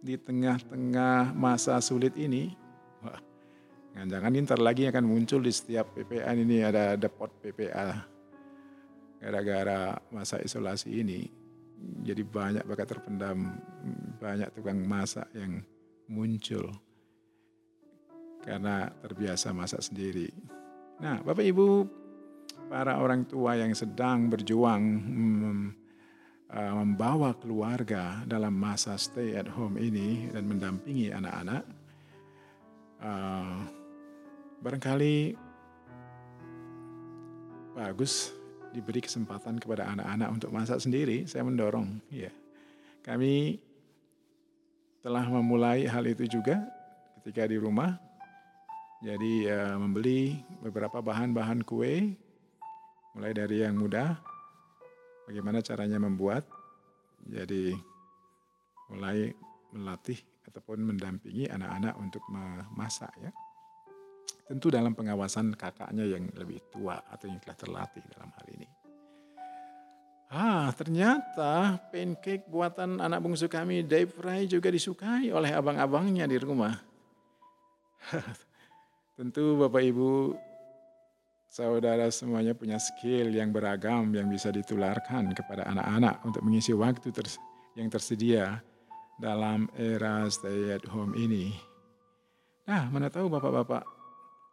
di 0.00 0.16
tengah-tengah 0.16 1.36
masa 1.36 1.76
sulit 1.84 2.16
ini. 2.16 2.56
Wah, 3.04 3.20
Jangan-jangan 3.92 4.32
ntar 4.46 4.60
lagi 4.62 4.86
akan 4.86 5.04
muncul 5.04 5.42
di 5.42 5.52
setiap 5.52 5.92
PPA 5.92 6.32
ini 6.32 6.64
ada 6.64 6.96
depot 6.96 7.28
PPA. 7.42 8.08
Gara-gara 9.20 10.00
masa 10.08 10.40
isolasi 10.40 10.88
ini. 10.96 11.39
Jadi 11.80 12.22
banyak 12.24 12.64
bakat 12.64 12.96
terpendam, 12.96 13.56
banyak 14.20 14.48
tukang 14.52 14.80
masak 14.84 15.28
yang 15.32 15.64
muncul. 16.08 16.68
Karena 18.40 18.88
terbiasa 19.04 19.52
masak 19.52 19.84
sendiri. 19.84 20.32
Nah 21.00 21.20
Bapak 21.20 21.44
Ibu, 21.44 21.68
para 22.68 23.00
orang 23.00 23.28
tua 23.28 23.56
yang 23.56 23.72
sedang 23.76 24.28
berjuang 24.32 24.82
uh, 26.52 26.74
membawa 26.80 27.36
keluarga 27.36 28.24
dalam 28.24 28.52
masa 28.56 28.96
stay 28.96 29.36
at 29.36 29.48
home 29.48 29.76
ini 29.76 30.28
dan 30.32 30.48
mendampingi 30.48 31.12
anak-anak, 31.12 31.64
uh, 33.04 33.60
Barangkali 34.60 35.32
bagus 37.72 38.39
diberi 38.70 39.02
kesempatan 39.02 39.58
kepada 39.58 39.90
anak-anak 39.90 40.28
untuk 40.30 40.50
masak 40.54 40.78
sendiri. 40.78 41.26
Saya 41.26 41.46
mendorong, 41.46 42.00
ya. 42.10 42.30
Kami 43.00 43.58
telah 45.00 45.24
memulai 45.26 45.88
hal 45.88 46.04
itu 46.04 46.28
juga 46.28 46.60
ketika 47.20 47.48
di 47.48 47.56
rumah. 47.56 47.96
Jadi 49.00 49.48
uh, 49.48 49.80
membeli 49.80 50.36
beberapa 50.60 51.00
bahan-bahan 51.00 51.64
kue, 51.64 52.12
mulai 53.16 53.32
dari 53.32 53.64
yang 53.64 53.80
mudah, 53.80 54.20
bagaimana 55.24 55.64
caranya 55.64 55.96
membuat. 55.96 56.44
Jadi 57.24 57.72
mulai 58.92 59.32
melatih 59.72 60.18
ataupun 60.44 60.82
mendampingi 60.82 61.48
anak-anak 61.48 61.94
untuk 61.96 62.20
memasak 62.28 63.12
ya. 63.22 63.32
Tentu 64.50 64.66
dalam 64.66 64.98
pengawasan 64.98 65.54
kakaknya 65.54 66.02
yang 66.10 66.26
lebih 66.34 66.58
tua 66.74 66.98
atau 67.06 67.30
yang 67.30 67.38
telah 67.38 67.54
terlatih 67.54 68.02
dalam 68.10 68.34
hal 68.34 68.46
ini. 68.50 68.66
Ah, 70.26 70.74
ternyata 70.74 71.78
pancake 71.94 72.50
buatan 72.50 72.98
anak 72.98 73.22
bungsu 73.22 73.46
kami, 73.46 73.86
Dave 73.86 74.10
Fry, 74.10 74.50
juga 74.50 74.66
disukai 74.74 75.30
oleh 75.30 75.54
abang-abangnya 75.54 76.26
di 76.26 76.34
rumah. 76.42 76.74
Tentu 79.14 79.54
Bapak 79.54 79.86
Ibu, 79.86 80.34
saudara 81.46 82.10
semuanya 82.10 82.50
punya 82.50 82.82
skill 82.82 83.30
yang 83.30 83.54
beragam 83.54 84.10
yang 84.10 84.26
bisa 84.26 84.50
ditularkan 84.50 85.30
kepada 85.30 85.66
anak-anak 85.70 86.26
untuk 86.26 86.42
mengisi 86.42 86.74
waktu 86.74 87.14
ters 87.14 87.38
yang 87.78 87.86
tersedia 87.86 88.58
dalam 89.22 89.70
era 89.78 90.26
stay 90.26 90.74
at 90.74 90.82
home 90.90 91.14
ini. 91.14 91.54
Nah, 92.66 92.90
mana 92.90 93.10
tahu 93.10 93.30
Bapak-bapak 93.30 93.99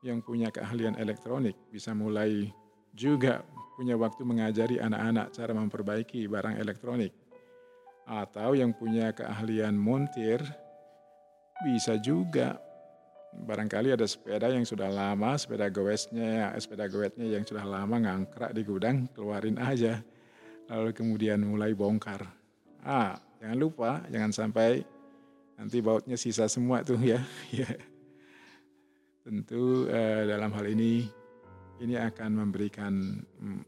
yang 0.06 0.22
punya 0.22 0.54
keahlian 0.54 0.98
elektronik 1.01 1.58
bisa 1.74 1.94
mulai 1.98 2.54
juga 2.94 3.42
punya 3.77 3.94
waktu 3.94 4.25
mengajari 4.25 4.82
anak-anak 4.82 5.34
cara 5.34 5.54
memperbaiki 5.54 6.25
barang 6.25 6.58
elektronik. 6.58 7.13
Atau 8.08 8.56
yang 8.56 8.74
punya 8.74 9.12
keahlian 9.12 9.75
montir 9.75 10.42
bisa 11.62 12.00
juga 12.01 12.58
barangkali 13.46 13.94
ada 13.94 14.08
sepeda 14.08 14.50
yang 14.50 14.66
sudah 14.66 14.89
lama, 14.89 15.38
sepeda 15.38 15.70
goesnya, 15.70 16.56
sepeda 16.58 16.88
goetnya 16.89 17.27
yang 17.27 17.44
sudah 17.46 17.68
lama 17.68 18.00
ngangkrak 18.01 18.56
di 18.56 18.62
gudang, 18.66 19.06
keluarin 19.13 19.60
aja. 19.62 20.01
Lalu 20.72 20.92
kemudian 20.96 21.44
mulai 21.44 21.75
bongkar. 21.77 22.25
Ah, 22.82 23.20
jangan 23.38 23.58
lupa, 23.60 23.92
jangan 24.10 24.32
sampai 24.32 24.82
nanti 25.60 25.84
bautnya 25.84 26.16
sisa 26.16 26.48
semua 26.50 26.82
tuh 26.82 26.98
ya. 26.98 27.20
Tentu 29.27 29.91
eh, 29.91 30.24
dalam 30.24 30.55
hal 30.55 30.72
ini 30.72 31.03
ini 31.84 32.00
akan 32.00 32.48
memberikan 32.48 33.19
mm, 33.43 33.62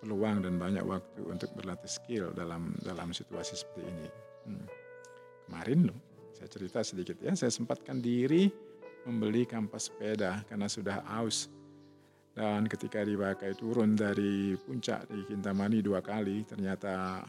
peluang 0.00 0.40
dan 0.40 0.56
banyak 0.56 0.80
waktu 0.88 1.20
untuk 1.20 1.52
berlatih 1.52 1.92
skill 1.92 2.32
dalam 2.32 2.72
dalam 2.80 3.12
situasi 3.12 3.60
seperti 3.60 3.84
ini. 3.84 4.08
Hmm. 4.48 4.66
Kemarin 5.44 5.92
loh, 5.92 6.00
saya 6.32 6.48
cerita 6.48 6.80
sedikit 6.80 7.20
ya, 7.20 7.36
saya 7.36 7.52
sempatkan 7.52 8.00
diri 8.00 8.48
membeli 9.04 9.44
kampas 9.44 9.92
sepeda 9.92 10.40
karena 10.48 10.64
sudah 10.64 11.04
aus. 11.12 11.52
Dan 12.32 12.64
ketika 12.64 13.04
dipakai 13.04 13.52
turun 13.52 13.92
dari 13.92 14.56
puncak 14.64 15.06
di 15.12 15.28
Kintamani 15.28 15.84
dua 15.84 16.00
kali, 16.00 16.40
ternyata 16.48 17.20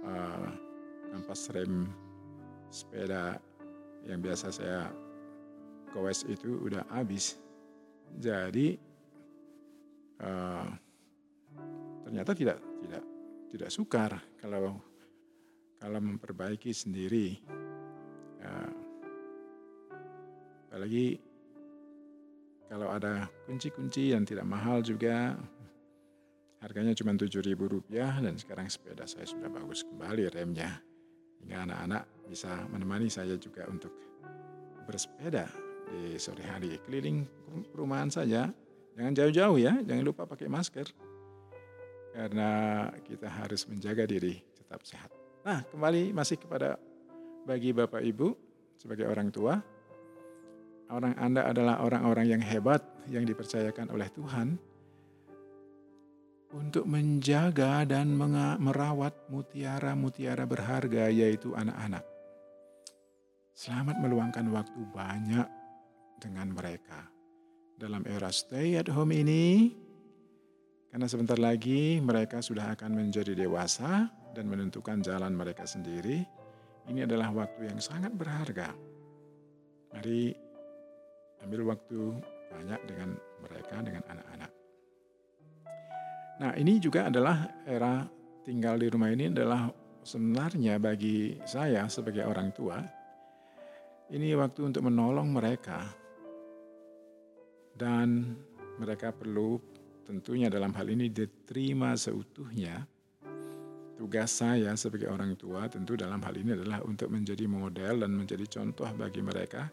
uh, 0.00 0.48
kampas 1.12 1.52
rem 1.52 1.92
sepeda 2.72 3.36
yang 4.08 4.24
biasa 4.24 4.48
saya 4.48 4.88
goes 5.92 6.24
itu 6.28 6.58
udah 6.68 6.84
habis. 6.92 7.36
Jadi 8.16 8.76
uh, 10.24 10.68
ternyata 12.06 12.32
tidak 12.32 12.58
tidak 12.84 13.02
tidak 13.48 13.70
sukar 13.72 14.12
kalau 14.40 14.80
kalau 15.78 16.00
memperbaiki 16.00 16.72
sendiri. 16.72 17.38
Uh, 18.38 18.72
apalagi 20.68 21.18
kalau 22.68 22.92
ada 22.92 23.26
kunci-kunci 23.48 24.12
yang 24.12 24.22
tidak 24.28 24.44
mahal 24.44 24.84
juga 24.84 25.34
harganya 26.60 26.92
cuma 26.92 27.16
tujuh 27.16 27.40
ribu 27.40 27.70
rupiah 27.70 28.12
dan 28.20 28.36
sekarang 28.36 28.68
sepeda 28.68 29.08
saya 29.08 29.24
sudah 29.24 29.48
bagus 29.48 29.86
kembali 29.88 30.28
remnya 30.28 30.78
hingga 31.40 31.64
anak-anak 31.64 32.04
bisa 32.28 32.50
menemani 32.68 33.08
saya 33.08 33.38
juga 33.40 33.64
untuk 33.70 33.94
bersepeda 34.84 35.67
di 35.88 36.20
sore 36.20 36.44
hari. 36.44 36.76
Keliling 36.84 37.24
perumahan 37.72 38.12
saja, 38.12 38.52
jangan 38.94 39.12
jauh-jauh 39.16 39.58
ya, 39.58 39.80
jangan 39.82 40.04
lupa 40.04 40.28
pakai 40.28 40.46
masker. 40.46 40.86
Karena 42.12 42.50
kita 43.04 43.28
harus 43.30 43.64
menjaga 43.68 44.04
diri 44.04 44.38
tetap 44.56 44.84
sehat. 44.84 45.10
Nah, 45.46 45.64
kembali 45.64 46.12
masih 46.12 46.36
kepada 46.36 46.76
bagi 47.48 47.72
Bapak 47.72 48.04
Ibu 48.04 48.36
sebagai 48.76 49.08
orang 49.08 49.32
tua, 49.32 49.56
orang 50.92 51.14
Anda 51.16 51.48
adalah 51.48 51.80
orang-orang 51.80 52.26
yang 52.38 52.42
hebat 52.42 52.84
yang 53.08 53.24
dipercayakan 53.24 53.88
oleh 53.88 54.08
Tuhan 54.12 54.60
untuk 56.52 56.88
menjaga 56.88 57.84
dan 57.84 58.16
merawat 58.60 59.28
mutiara-mutiara 59.28 60.48
berharga 60.48 61.12
yaitu 61.12 61.52
anak-anak. 61.52 62.04
Selamat 63.52 63.98
meluangkan 64.00 64.46
waktu 64.54 64.80
banyak 64.94 65.57
dengan 66.20 66.50
mereka. 66.52 67.08
dalam 67.78 68.02
era 68.10 68.26
stay 68.34 68.74
at 68.74 68.90
home 68.90 69.14
ini, 69.14 69.70
karena 70.90 71.06
sebentar 71.06 71.38
lagi 71.38 72.02
mereka 72.02 72.42
sudah 72.42 72.74
akan 72.74 72.90
menjadi 72.90 73.38
dewasa 73.38 74.10
dan 74.34 74.50
menentukan 74.50 74.98
jalan 74.98 75.30
mereka 75.30 75.62
sendiri. 75.62 76.26
Ini 76.90 77.06
adalah 77.06 77.30
waktu 77.30 77.70
yang 77.70 77.78
sangat 77.78 78.10
berharga. 78.18 78.74
Mari 79.94 80.34
ambil 81.46 81.70
waktu 81.70 82.00
banyak 82.50 82.80
dengan 82.90 83.14
mereka, 83.46 83.76
dengan 83.78 84.02
anak-anak. 84.10 84.50
Nah, 86.42 86.52
ini 86.58 86.82
juga 86.82 87.06
adalah 87.06 87.62
era 87.62 88.02
tinggal 88.42 88.74
di 88.82 88.90
rumah 88.90 89.14
ini 89.14 89.30
adalah 89.30 89.70
sebenarnya 90.02 90.82
bagi 90.82 91.38
saya 91.46 91.86
sebagai 91.86 92.26
orang 92.26 92.50
tua, 92.50 92.80
ini 94.10 94.34
waktu 94.34 94.72
untuk 94.72 94.82
menolong 94.82 95.28
mereka 95.30 96.07
dan 97.78 98.34
mereka 98.82 99.14
perlu 99.14 99.62
tentunya 100.02 100.50
dalam 100.50 100.74
hal 100.74 100.90
ini 100.90 101.06
diterima 101.14 101.94
seutuhnya. 101.94 102.82
Tugas 103.94 104.30
saya 104.30 104.74
sebagai 104.78 105.10
orang 105.10 105.34
tua 105.34 105.66
tentu 105.66 105.98
dalam 105.98 106.22
hal 106.22 106.34
ini 106.38 106.54
adalah 106.54 106.82
untuk 106.86 107.10
menjadi 107.10 107.46
model 107.50 108.06
dan 108.06 108.14
menjadi 108.14 108.46
contoh 108.46 108.86
bagi 108.94 109.22
mereka 109.22 109.70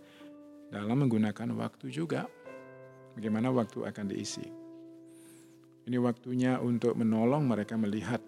dalam 0.69 0.97
menggunakan 1.05 1.53
waktu 1.57 1.89
juga. 1.89 2.25
Bagaimana 3.15 3.47
waktu 3.53 3.85
akan 3.85 4.05
diisi. 4.11 4.45
Ini 5.85 5.97
waktunya 6.01 6.57
untuk 6.57 6.97
menolong 6.97 7.45
mereka 7.45 7.77
melihat 7.77 8.19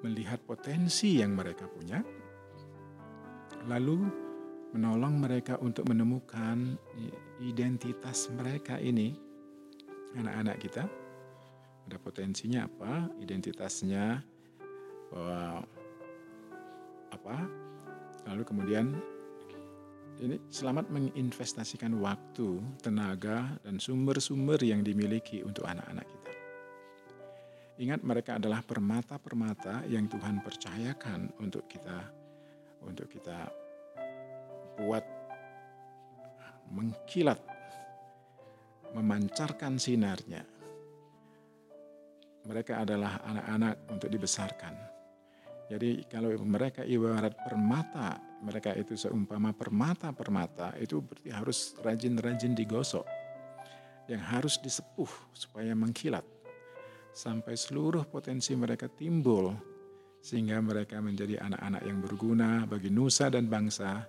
melihat 0.00 0.40
potensi 0.42 1.20
yang 1.20 1.36
mereka 1.36 1.68
punya. 1.68 2.00
Lalu 3.68 4.27
menolong 4.72 5.16
mereka 5.16 5.56
untuk 5.60 5.88
menemukan 5.88 6.76
identitas 7.40 8.28
mereka 8.34 8.76
ini 8.76 9.16
anak-anak 10.16 10.56
kita 10.60 10.84
ada 11.88 11.96
potensinya 11.96 12.68
apa 12.68 13.08
identitasnya 13.16 14.20
bahwa 15.08 15.64
apa 17.08 17.36
lalu 18.28 18.42
kemudian 18.44 18.92
ini 20.18 20.34
selamat 20.50 20.90
menginvestasikan 20.90 21.94
waktu, 22.02 22.58
tenaga, 22.82 23.54
dan 23.62 23.78
sumber-sumber 23.78 24.58
yang 24.66 24.82
dimiliki 24.82 25.46
untuk 25.46 25.62
anak-anak 25.62 26.02
kita. 26.10 26.32
Ingat 27.78 28.02
mereka 28.02 28.42
adalah 28.42 28.66
permata-permata 28.66 29.86
yang 29.86 30.10
Tuhan 30.10 30.42
percayakan 30.42 31.38
untuk 31.38 31.70
kita 31.70 32.02
untuk 32.82 33.06
kita 33.06 33.46
buat 34.78 35.04
mengkilat 36.70 37.40
memancarkan 38.96 39.76
sinarnya. 39.76 40.44
Mereka 42.48 42.80
adalah 42.80 43.20
anak-anak 43.28 43.74
untuk 43.92 44.08
dibesarkan. 44.08 44.74
Jadi 45.68 46.08
kalau 46.08 46.32
mereka 46.40 46.80
ibarat 46.80 47.36
permata, 47.44 48.16
mereka 48.40 48.72
itu 48.72 48.96
seumpama 48.96 49.52
permata-permata, 49.52 50.72
itu 50.80 51.04
berarti 51.04 51.28
harus 51.28 51.76
rajin-rajin 51.84 52.56
digosok. 52.56 53.04
Yang 54.08 54.22
harus 54.32 54.54
disepuh 54.56 55.12
supaya 55.36 55.76
mengkilat. 55.76 56.24
Sampai 57.12 57.60
seluruh 57.60 58.08
potensi 58.08 58.56
mereka 58.56 58.88
timbul. 58.88 59.52
Sehingga 60.24 60.56
mereka 60.64 61.04
menjadi 61.04 61.36
anak-anak 61.44 61.82
yang 61.84 61.98
berguna 62.00 62.64
bagi 62.64 62.88
nusa 62.88 63.28
dan 63.28 63.52
bangsa, 63.52 64.08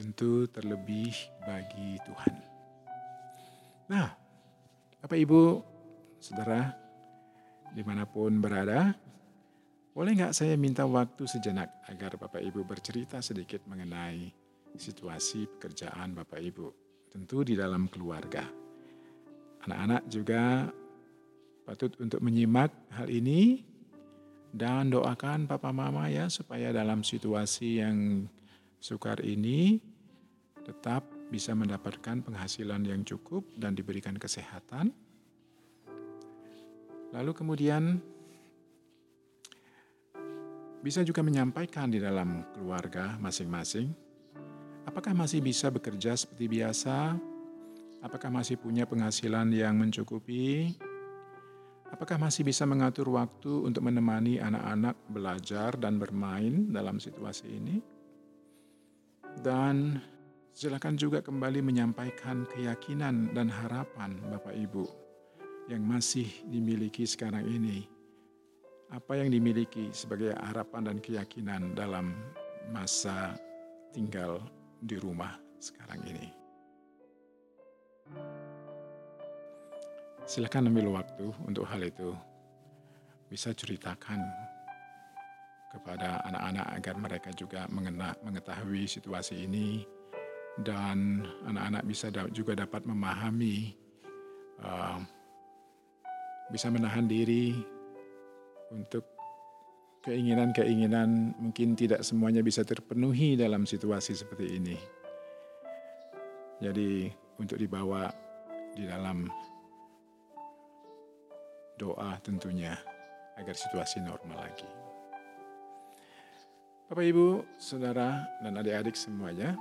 tentu 0.00 0.48
terlebih 0.48 1.12
bagi 1.44 2.00
Tuhan. 2.08 2.34
Nah, 3.92 4.08
Bapak 5.04 5.18
Ibu, 5.20 5.60
Saudara, 6.16 6.72
di 7.76 7.84
mana 7.84 8.08
pun 8.08 8.40
berada, 8.40 8.96
boleh 9.92 10.16
nggak 10.16 10.32
saya 10.32 10.56
minta 10.56 10.88
waktu 10.88 11.28
sejenak 11.28 11.84
agar 11.92 12.16
Bapak 12.16 12.40
Ibu 12.40 12.64
bercerita 12.64 13.20
sedikit 13.20 13.60
mengenai 13.68 14.32
situasi 14.72 15.44
pekerjaan 15.60 16.16
Bapak 16.16 16.40
Ibu, 16.40 16.66
tentu 17.12 17.44
di 17.44 17.52
dalam 17.52 17.84
keluarga. 17.92 18.48
Anak-anak 19.68 20.08
juga 20.08 20.72
patut 21.68 21.92
untuk 22.00 22.24
menyimak 22.24 22.72
hal 22.96 23.12
ini 23.12 23.68
dan 24.48 24.88
doakan 24.88 25.44
papa 25.44 25.68
mama 25.76 26.08
ya 26.08 26.32
supaya 26.32 26.72
dalam 26.72 27.04
situasi 27.04 27.84
yang 27.84 28.24
sukar 28.80 29.20
ini 29.20 29.89
tetap 30.64 31.06
bisa 31.30 31.54
mendapatkan 31.54 32.20
penghasilan 32.26 32.82
yang 32.82 33.06
cukup 33.06 33.46
dan 33.54 33.72
diberikan 33.78 34.18
kesehatan. 34.18 34.90
Lalu 37.10 37.32
kemudian 37.34 37.98
bisa 40.80 41.04
juga 41.04 41.20
menyampaikan 41.20 41.92
di 41.92 42.00
dalam 42.00 42.46
keluarga 42.56 43.18
masing-masing, 43.20 43.92
apakah 44.88 45.12
masih 45.12 45.44
bisa 45.44 45.68
bekerja 45.68 46.16
seperti 46.16 46.48
biasa? 46.48 47.18
Apakah 48.00 48.32
masih 48.32 48.56
punya 48.56 48.88
penghasilan 48.88 49.52
yang 49.52 49.76
mencukupi? 49.76 50.72
Apakah 51.90 52.16
masih 52.16 52.46
bisa 52.46 52.64
mengatur 52.64 53.12
waktu 53.12 53.66
untuk 53.66 53.84
menemani 53.84 54.40
anak-anak 54.40 54.96
belajar 55.10 55.76
dan 55.76 56.00
bermain 56.00 56.70
dalam 56.72 56.96
situasi 56.96 57.46
ini? 57.50 57.76
Dan 59.42 60.00
Silakan 60.50 60.98
juga 60.98 61.22
kembali 61.22 61.62
menyampaikan 61.62 62.42
keyakinan 62.50 63.30
dan 63.30 63.46
harapan 63.46 64.18
Bapak 64.34 64.50
Ibu 64.50 64.82
yang 65.70 65.86
masih 65.86 66.26
dimiliki 66.50 67.06
sekarang 67.06 67.46
ini. 67.46 67.86
Apa 68.90 69.22
yang 69.22 69.30
dimiliki 69.30 69.94
sebagai 69.94 70.34
harapan 70.34 70.90
dan 70.90 70.98
keyakinan 70.98 71.78
dalam 71.78 72.10
masa 72.74 73.38
tinggal 73.94 74.42
di 74.82 74.98
rumah 74.98 75.38
sekarang 75.62 76.02
ini. 76.10 76.26
Silakan 80.26 80.74
ambil 80.74 80.98
waktu 80.98 81.30
untuk 81.46 81.62
hal 81.70 81.86
itu. 81.86 82.10
Bisa 83.30 83.54
ceritakan 83.54 84.18
kepada 85.70 86.18
anak-anak 86.26 86.66
agar 86.82 86.94
mereka 86.98 87.30
juga 87.30 87.70
mengetahui 88.26 88.90
situasi 88.90 89.46
ini 89.46 89.86
dan 90.60 91.24
anak-anak 91.48 91.82
bisa 91.88 92.12
juga 92.30 92.52
dapat 92.52 92.84
memahami, 92.84 93.72
uh, 94.60 94.98
bisa 96.52 96.68
menahan 96.68 97.06
diri 97.08 97.56
untuk 98.70 99.04
keinginan-keinginan 100.00 101.36
mungkin 101.36 101.76
tidak 101.76 102.00
semuanya 102.00 102.40
bisa 102.40 102.64
terpenuhi 102.64 103.36
dalam 103.36 103.68
situasi 103.68 104.16
seperti 104.16 104.46
ini. 104.56 104.76
Jadi 106.60 107.08
untuk 107.40 107.56
dibawa 107.56 108.08
di 108.76 108.84
dalam 108.84 109.28
doa 111.80 112.16
tentunya 112.20 112.76
agar 113.40 113.56
situasi 113.56 114.04
normal 114.04 114.44
lagi. 114.44 114.68
Bapak 116.90 117.06
Ibu, 117.06 117.28
Saudara 117.56 118.20
dan 118.42 118.58
adik-adik 118.60 118.98
semuanya, 118.98 119.54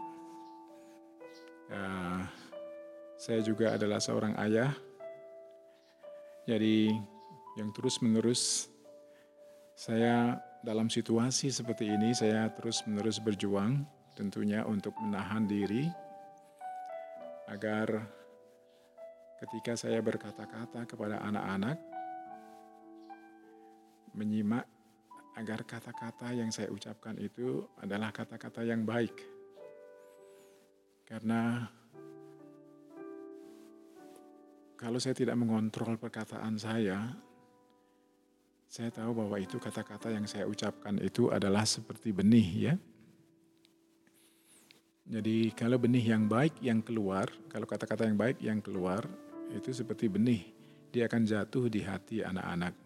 Uh, 1.69 2.25
saya 3.19 3.45
juga 3.45 3.77
adalah 3.77 4.01
seorang 4.01 4.33
ayah, 4.41 4.73
jadi 6.49 6.89
yang 7.61 7.69
terus-menerus 7.75 8.71
saya 9.77 10.39
dalam 10.59 10.91
situasi 10.91 11.53
seperti 11.53 11.87
ini 11.87 12.11
saya 12.11 12.51
terus-menerus 12.51 13.21
berjuang 13.23 13.85
tentunya 14.17 14.67
untuk 14.67 14.91
menahan 14.99 15.47
diri 15.47 15.87
agar 17.47 18.03
ketika 19.39 19.79
saya 19.79 20.03
berkata-kata 20.03 20.83
kepada 20.83 21.23
anak-anak 21.23 21.79
menyimak 24.17 24.67
agar 25.39 25.63
kata-kata 25.63 26.35
yang 26.35 26.51
saya 26.51 26.67
ucapkan 26.73 27.15
itu 27.21 27.63
adalah 27.79 28.11
kata-kata 28.11 28.67
yang 28.67 28.83
baik 28.83 29.15
karena 31.09 31.65
kalau 34.77 35.01
saya 35.01 35.17
tidak 35.17 35.35
mengontrol 35.35 35.97
perkataan 35.97 36.55
saya, 36.61 37.09
saya 38.69 38.93
tahu 38.93 39.17
bahwa 39.17 39.41
itu 39.41 39.57
kata-kata 39.57 40.13
yang 40.13 40.29
saya 40.29 40.45
ucapkan 40.45 41.01
itu 41.01 41.33
adalah 41.33 41.65
seperti 41.65 42.13
benih 42.13 42.49
ya. 42.69 42.73
Jadi 45.09 45.49
kalau 45.57 45.81
benih 45.81 46.13
yang 46.13 46.29
baik 46.29 46.61
yang 46.61 46.85
keluar, 46.85 47.25
kalau 47.49 47.65
kata-kata 47.65 48.05
yang 48.05 48.13
baik 48.13 48.37
yang 48.45 48.61
keluar, 48.61 49.01
itu 49.49 49.73
seperti 49.73 50.05
benih. 50.05 50.45
Dia 50.93 51.09
akan 51.09 51.25
jatuh 51.25 51.65
di 51.65 51.81
hati 51.81 52.21
anak-anak. 52.21 52.77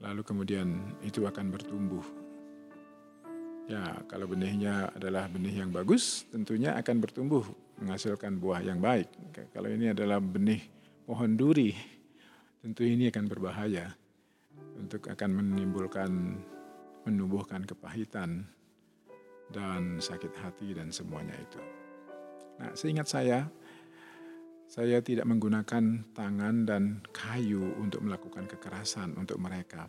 Lalu 0.00 0.22
kemudian 0.24 0.96
itu 1.04 1.28
akan 1.28 1.52
bertumbuh 1.52 2.27
Ya, 3.68 4.00
kalau 4.08 4.24
benihnya 4.24 4.88
adalah 4.96 5.28
benih 5.28 5.60
yang 5.60 5.68
bagus, 5.68 6.24
tentunya 6.32 6.72
akan 6.80 7.04
bertumbuh 7.04 7.44
menghasilkan 7.76 8.40
buah 8.40 8.64
yang 8.64 8.80
baik. 8.80 9.12
Kalau 9.52 9.68
ini 9.68 9.92
adalah 9.92 10.24
benih 10.24 10.64
pohon 11.04 11.36
duri, 11.36 11.76
tentu 12.64 12.88
ini 12.88 13.12
akan 13.12 13.28
berbahaya 13.28 13.92
untuk 14.80 15.12
akan 15.12 15.30
menimbulkan 15.36 16.40
menumbuhkan 17.04 17.68
kepahitan 17.68 18.48
dan 19.52 20.00
sakit 20.00 20.32
hati 20.40 20.72
dan 20.72 20.88
semuanya 20.88 21.36
itu. 21.36 21.60
Nah, 22.60 22.72
seingat 22.72 23.08
saya, 23.08 23.52
saya 24.64 25.00
tidak 25.04 25.28
menggunakan 25.28 26.08
tangan 26.16 26.64
dan 26.64 27.04
kayu 27.12 27.76
untuk 27.76 28.00
melakukan 28.00 28.48
kekerasan 28.48 29.12
untuk 29.16 29.36
mereka. 29.40 29.88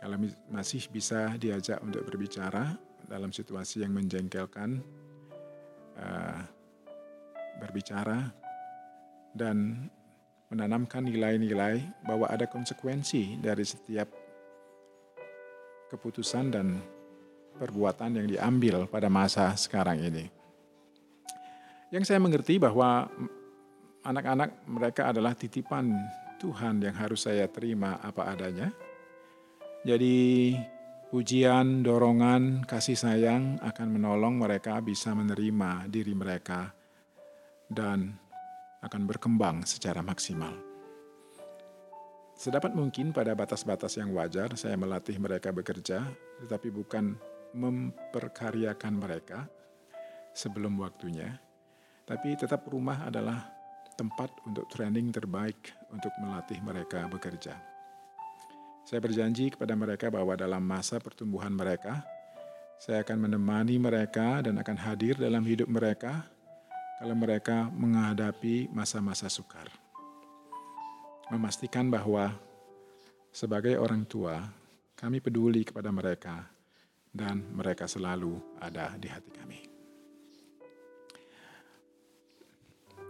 Kalau 0.00 0.16
masih 0.48 0.88
bisa 0.88 1.36
diajak 1.36 1.76
untuk 1.84 2.08
berbicara 2.08 2.72
dalam 3.04 3.28
situasi 3.36 3.84
yang 3.84 3.92
menjengkelkan, 3.92 4.80
uh, 6.00 6.40
berbicara 7.60 8.32
dan 9.36 9.90
menanamkan 10.48 11.04
nilai-nilai 11.04 11.84
bahwa 12.02 12.26
ada 12.32 12.48
konsekuensi 12.48 13.38
dari 13.38 13.62
setiap 13.62 14.08
keputusan 15.92 16.48
dan 16.48 16.80
perbuatan 17.60 18.16
yang 18.16 18.26
diambil 18.26 18.88
pada 18.88 19.12
masa 19.12 19.52
sekarang 19.54 20.00
ini. 20.00 20.26
Yang 21.92 22.08
saya 22.08 22.22
mengerti 22.22 22.56
bahwa 22.56 23.10
anak-anak 24.06 24.64
mereka 24.64 25.10
adalah 25.12 25.36
titipan 25.36 25.92
Tuhan 26.40 26.80
yang 26.80 26.96
harus 26.96 27.28
saya 27.28 27.44
terima 27.50 28.00
apa 28.00 28.32
adanya. 28.32 28.72
Jadi 29.80 30.52
ujian, 31.16 31.80
dorongan, 31.80 32.68
kasih 32.68 33.00
sayang 33.00 33.56
akan 33.64 33.88
menolong 33.88 34.36
mereka 34.36 34.76
bisa 34.84 35.16
menerima 35.16 35.88
diri 35.88 36.12
mereka 36.12 36.68
dan 37.64 38.12
akan 38.84 39.02
berkembang 39.08 39.64
secara 39.64 40.04
maksimal. 40.04 40.52
Sedapat 42.36 42.76
mungkin 42.76 43.12
pada 43.12 43.32
batas-batas 43.32 43.96
yang 43.96 44.12
wajar 44.12 44.52
saya 44.52 44.76
melatih 44.76 45.16
mereka 45.16 45.48
bekerja, 45.48 46.04
tetapi 46.44 46.68
bukan 46.68 47.16
memperkaryakan 47.56 49.00
mereka 49.00 49.48
sebelum 50.36 50.76
waktunya, 50.76 51.40
tapi 52.04 52.36
tetap 52.36 52.68
rumah 52.68 53.08
adalah 53.08 53.48
tempat 53.96 54.28
untuk 54.44 54.68
training 54.68 55.08
terbaik 55.08 55.72
untuk 55.88 56.12
melatih 56.20 56.60
mereka 56.64 57.08
bekerja. 57.08 57.69
Saya 58.90 59.06
berjanji 59.06 59.54
kepada 59.54 59.78
mereka 59.78 60.10
bahwa 60.10 60.34
dalam 60.34 60.58
masa 60.66 60.98
pertumbuhan 60.98 61.54
mereka, 61.54 62.02
saya 62.74 63.06
akan 63.06 63.22
menemani 63.30 63.78
mereka 63.78 64.42
dan 64.42 64.58
akan 64.58 64.74
hadir 64.82 65.14
dalam 65.14 65.46
hidup 65.46 65.70
mereka 65.70 66.26
kalau 66.98 67.14
mereka 67.14 67.70
menghadapi 67.70 68.66
masa-masa 68.74 69.30
sukar. 69.30 69.70
Memastikan 71.30 71.86
bahwa 71.86 72.34
sebagai 73.30 73.78
orang 73.78 74.02
tua, 74.10 74.42
kami 74.98 75.22
peduli 75.22 75.62
kepada 75.62 75.94
mereka 75.94 76.50
dan 77.14 77.46
mereka 77.54 77.86
selalu 77.86 78.42
ada 78.58 78.98
di 78.98 79.06
hati 79.06 79.30
kami. 79.30 79.60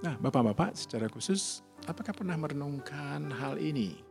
Nah, 0.04 0.12
Bapak-bapak 0.20 0.76
secara 0.76 1.08
khusus, 1.08 1.64
apakah 1.88 2.12
pernah 2.12 2.36
merenungkan 2.36 3.32
hal 3.32 3.56
ini? 3.56 4.09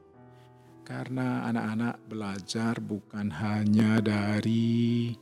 Karena 0.90 1.46
anak-anak 1.46 2.10
belajar 2.10 2.82
bukan 2.82 3.30
hanya 3.30 4.02
dari 4.02 5.14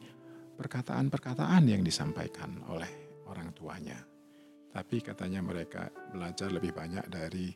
perkataan-perkataan 0.56 1.68
yang 1.68 1.84
disampaikan 1.84 2.64
oleh 2.72 3.20
orang 3.28 3.52
tuanya, 3.52 4.00
tapi 4.72 5.04
katanya 5.04 5.44
mereka 5.44 5.92
belajar 6.16 6.56
lebih 6.56 6.72
banyak 6.72 7.04
dari 7.12 7.52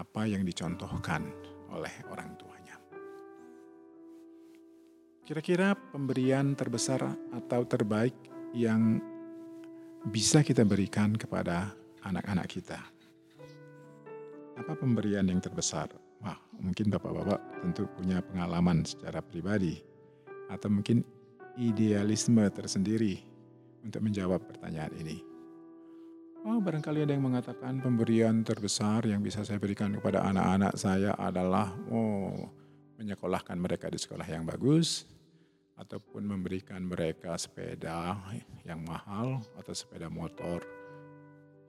apa 0.00 0.24
yang 0.24 0.40
dicontohkan 0.40 1.28
oleh 1.68 1.92
orang 2.08 2.32
tua. 2.40 2.52
Kira-kira 5.22 5.78
pemberian 5.94 6.58
terbesar 6.58 6.98
atau 7.30 7.62
terbaik 7.62 8.10
yang 8.58 8.98
bisa 10.10 10.42
kita 10.42 10.66
berikan 10.66 11.14
kepada 11.14 11.70
anak-anak 12.02 12.50
kita? 12.50 12.82
Apa 14.58 14.74
pemberian 14.74 15.22
yang 15.30 15.38
terbesar? 15.38 16.01
Wah, 16.22 16.38
mungkin 16.62 16.88
bapak-bapak 16.88 17.40
tentu 17.62 17.86
punya 17.98 18.22
pengalaman 18.22 18.86
secara 18.86 19.18
pribadi 19.18 19.82
atau 20.48 20.70
mungkin 20.70 21.02
idealisme 21.58 22.46
tersendiri 22.48 23.18
untuk 23.82 24.00
menjawab 24.00 24.40
pertanyaan 24.46 24.94
ini. 25.02 25.18
Oh, 26.42 26.58
barangkali 26.58 27.06
ada 27.06 27.14
yang 27.14 27.26
mengatakan 27.26 27.78
pemberian 27.78 28.42
terbesar 28.42 29.06
yang 29.06 29.22
bisa 29.22 29.46
saya 29.46 29.62
berikan 29.62 29.94
kepada 29.94 30.26
anak-anak 30.26 30.74
saya 30.74 31.14
adalah 31.14 31.70
oh, 31.90 32.50
menyekolahkan 32.98 33.54
mereka 33.58 33.86
di 33.86 33.98
sekolah 33.98 34.26
yang 34.26 34.42
bagus, 34.42 35.06
ataupun 35.82 36.22
memberikan 36.22 36.84
mereka 36.84 37.34
sepeda 37.34 38.14
yang 38.62 38.78
mahal 38.86 39.42
atau 39.58 39.74
sepeda 39.74 40.06
motor. 40.06 40.62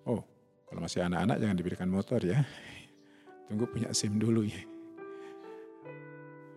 Oh, 0.05 0.21
kalau 0.69 0.85
masih 0.85 1.01
anak-anak 1.01 1.41
jangan 1.41 1.57
diberikan 1.57 1.89
motor 1.89 2.19
ya. 2.21 2.45
Tunggu 3.49 3.65
punya 3.69 3.89
SIM 3.91 4.17
dulu 4.17 4.45
ya. 4.47 4.61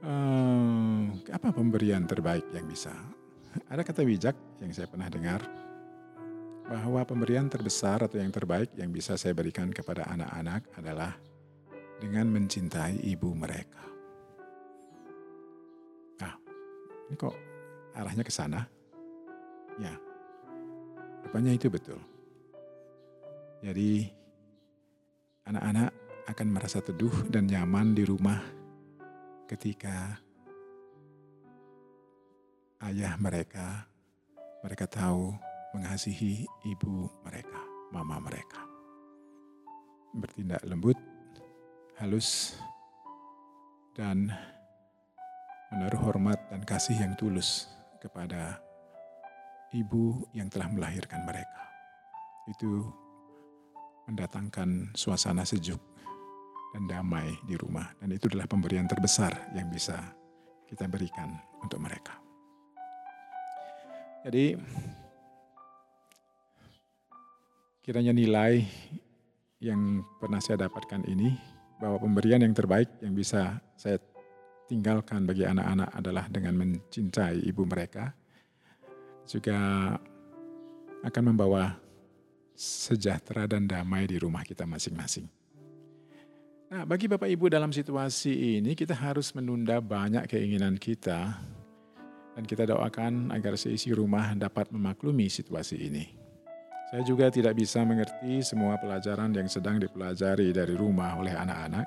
Uh, 0.06 1.10
apa 1.32 1.50
pemberian 1.50 2.06
terbaik 2.06 2.46
yang 2.54 2.68
bisa? 2.70 2.94
Ada 3.66 3.82
kata 3.82 4.06
bijak 4.06 4.36
yang 4.62 4.70
saya 4.70 4.86
pernah 4.86 5.08
dengar 5.10 5.42
bahwa 6.66 7.02
pemberian 7.06 7.48
terbesar 7.48 8.04
atau 8.04 8.18
yang 8.20 8.30
terbaik 8.30 8.74
yang 8.76 8.92
bisa 8.92 9.18
saya 9.18 9.32
berikan 9.34 9.72
kepada 9.72 10.06
anak-anak 10.06 10.66
adalah 10.78 11.14
dengan 11.98 12.28
mencintai 12.28 13.02
ibu 13.02 13.32
mereka. 13.32 13.86
Ini 17.06 17.14
kok 17.14 17.36
arahnya 17.94 18.26
ke 18.26 18.34
sana? 18.34 18.66
Ya, 19.78 19.94
rupanya 21.22 21.54
itu 21.54 21.70
betul. 21.70 22.02
Jadi 23.62 24.10
anak-anak 25.46 25.94
akan 26.26 26.48
merasa 26.50 26.82
teduh 26.82 27.30
dan 27.30 27.46
nyaman 27.46 27.94
di 27.94 28.02
rumah 28.02 28.42
ketika 29.46 30.18
ayah 32.82 33.14
mereka, 33.14 33.86
mereka 34.66 34.90
tahu 34.90 35.30
mengasihi 35.70 36.42
ibu 36.66 37.06
mereka, 37.22 37.62
mama 37.94 38.18
mereka. 38.18 38.58
Bertindak 40.18 40.66
lembut, 40.66 40.98
halus, 42.02 42.58
dan 43.94 44.26
menaruh 45.70 46.10
hormat 46.10 46.42
dan 46.50 46.66
kasih 46.66 46.98
yang 46.98 47.14
tulus 47.14 47.70
kepada 48.02 48.58
ibu 49.70 50.26
yang 50.34 50.50
telah 50.50 50.66
melahirkan 50.74 51.22
mereka. 51.22 51.62
Itu 52.50 52.90
mendatangkan 54.10 54.94
suasana 54.94 55.46
sejuk 55.46 55.96
dan 56.76 56.84
damai 56.84 57.32
di 57.48 57.56
rumah. 57.56 57.88
Dan 57.96 58.12
itu 58.12 58.28
adalah 58.28 58.44
pemberian 58.44 58.84
terbesar 58.84 59.32
yang 59.56 59.72
bisa 59.72 59.96
kita 60.68 60.84
berikan 60.84 61.32
untuk 61.64 61.80
mereka. 61.80 62.20
Jadi, 64.28 64.52
kiranya 67.80 68.12
nilai 68.12 68.60
yang 69.64 70.04
pernah 70.20 70.36
saya 70.44 70.68
dapatkan 70.68 71.08
ini, 71.08 71.32
bahwa 71.80 71.96
pemberian 71.96 72.44
yang 72.44 72.52
terbaik 72.52 73.00
yang 73.00 73.16
bisa 73.16 73.56
saya 73.76 73.96
tinggalkan 74.68 75.24
bagi 75.24 75.48
anak-anak 75.48 75.88
adalah 75.96 76.24
dengan 76.28 76.60
mencintai 76.60 77.40
ibu 77.40 77.64
mereka, 77.64 78.12
juga 79.24 79.56
akan 81.00 81.22
membawa 81.32 81.72
sejahtera 82.52 83.48
dan 83.48 83.64
damai 83.64 84.04
di 84.04 84.20
rumah 84.20 84.44
kita 84.44 84.68
masing-masing. 84.68 85.45
Nah, 86.66 86.82
bagi 86.82 87.06
Bapak 87.06 87.30
Ibu 87.30 87.46
dalam 87.46 87.70
situasi 87.70 88.58
ini 88.58 88.74
kita 88.74 88.94
harus 88.94 89.30
menunda 89.38 89.78
banyak 89.78 90.26
keinginan 90.26 90.74
kita 90.74 91.38
dan 92.34 92.44
kita 92.44 92.66
doakan 92.66 93.30
agar 93.30 93.54
seisi 93.54 93.94
rumah 93.94 94.34
dapat 94.34 94.68
memaklumi 94.74 95.30
situasi 95.30 95.76
ini. 95.78 96.04
Saya 96.90 97.02
juga 97.06 97.30
tidak 97.30 97.58
bisa 97.58 97.82
mengerti 97.86 98.42
semua 98.42 98.78
pelajaran 98.78 99.30
yang 99.34 99.46
sedang 99.46 99.78
dipelajari 99.78 100.54
dari 100.54 100.74
rumah 100.74 101.18
oleh 101.18 101.34
anak-anak 101.34 101.86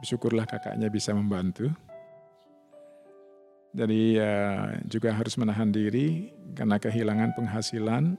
Syukurlah 0.00 0.48
kakaknya 0.48 0.88
bisa 0.88 1.12
membantu. 1.12 1.68
Jadi 3.70 4.18
uh, 4.18 4.80
juga 4.88 5.14
harus 5.14 5.36
menahan 5.36 5.68
diri 5.70 6.32
karena 6.56 6.80
kehilangan 6.80 7.36
penghasilan. 7.36 8.16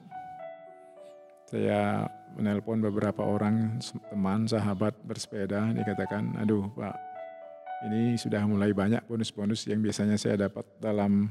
Saya 1.52 2.08
menelpon 2.40 2.80
beberapa 2.80 3.28
orang 3.28 3.84
teman, 4.08 4.48
sahabat 4.48 4.96
bersepeda, 5.04 5.76
dikatakan, 5.76 6.40
aduh 6.40 6.72
Pak, 6.72 6.96
ini 7.92 8.16
sudah 8.16 8.48
mulai 8.48 8.72
banyak 8.72 9.04
bonus-bonus 9.04 9.68
yang 9.68 9.84
biasanya 9.84 10.16
saya 10.16 10.48
dapat 10.48 10.64
dalam 10.80 11.28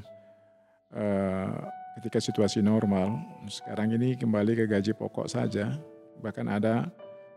uh, 0.93 1.57
ketika 1.97 2.21
situasi 2.21 2.61
normal, 2.61 3.17
sekarang 3.49 3.97
ini 3.97 4.13
kembali 4.13 4.61
ke 4.61 4.69
gaji 4.69 4.93
pokok 4.93 5.25
saja. 5.25 5.73
Bahkan 6.21 6.45
ada 6.53 6.85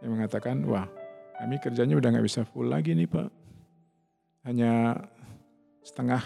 yang 0.04 0.20
mengatakan, 0.20 0.60
wah 0.68 0.84
kami 1.40 1.56
kerjanya 1.64 1.96
udah 1.96 2.08
nggak 2.12 2.26
bisa 2.28 2.44
full 2.44 2.68
lagi 2.68 2.92
nih 2.92 3.08
Pak. 3.08 3.32
Hanya 4.44 5.00
setengah 5.80 6.20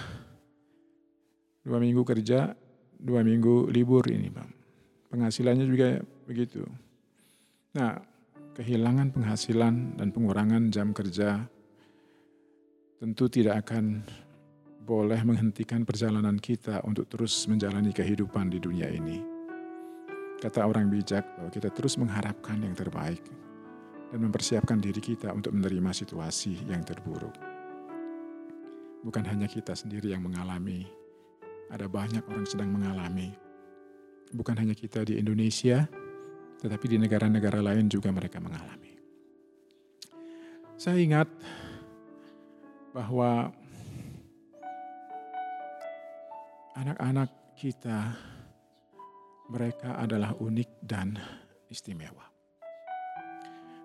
dua 1.63 1.79
minggu 1.79 2.03
kerja, 2.03 2.51
dua 2.99 3.23
minggu 3.23 3.71
libur 3.71 4.11
ini 4.11 4.27
Pak. 4.27 4.58
Penghasilannya 5.09 5.65
juga 5.65 5.89
begitu. 6.29 6.65
Nah, 7.73 7.97
kehilangan 8.59 9.15
penghasilan 9.15 9.97
dan 9.97 10.09
pengurangan 10.13 10.69
jam 10.69 10.93
kerja 10.93 11.47
tentu 12.99 13.31
tidak 13.31 13.65
akan 13.65 14.03
boleh 14.83 15.21
menghentikan 15.23 15.87
perjalanan 15.87 16.41
kita 16.41 16.83
untuk 16.83 17.07
terus 17.07 17.47
menjalani 17.47 17.95
kehidupan 17.95 18.51
di 18.51 18.59
dunia 18.59 18.89
ini. 18.91 19.21
Kata 20.43 20.65
orang 20.65 20.91
bijak 20.91 21.25
bahwa 21.39 21.51
kita 21.53 21.69
terus 21.71 21.95
mengharapkan 22.01 22.59
yang 22.59 22.75
terbaik 22.75 23.23
dan 24.09 24.19
mempersiapkan 24.25 24.81
diri 24.81 24.99
kita 24.99 25.31
untuk 25.31 25.53
menerima 25.53 25.93
situasi 25.93 26.67
yang 26.67 26.81
terburuk. 26.83 27.37
Bukan 29.05 29.25
hanya 29.29 29.47
kita 29.47 29.77
sendiri 29.79 30.11
yang 30.11 30.27
mengalami, 30.27 30.89
ada 31.71 31.87
banyak 31.87 32.25
orang 32.27 32.49
sedang 32.49 32.73
mengalami. 32.75 33.48
Bukan 34.29 34.57
hanya 34.61 34.77
kita 34.77 35.09
di 35.09 35.17
Indonesia, 35.17 35.89
tetapi 36.61 36.85
di 36.91 36.97
negara-negara 37.01 37.65
lain 37.65 37.89
juga 37.89 38.13
mereka 38.13 38.43
mengalami. 38.43 38.93
Saya 40.79 41.01
ingat 41.01 41.27
bahwa 42.95 43.51
anak-anak 46.79 47.31
kita 47.59 48.15
mereka 49.51 49.99
adalah 49.99 50.37
unik 50.39 50.71
dan 50.85 51.19
istimewa. 51.67 52.29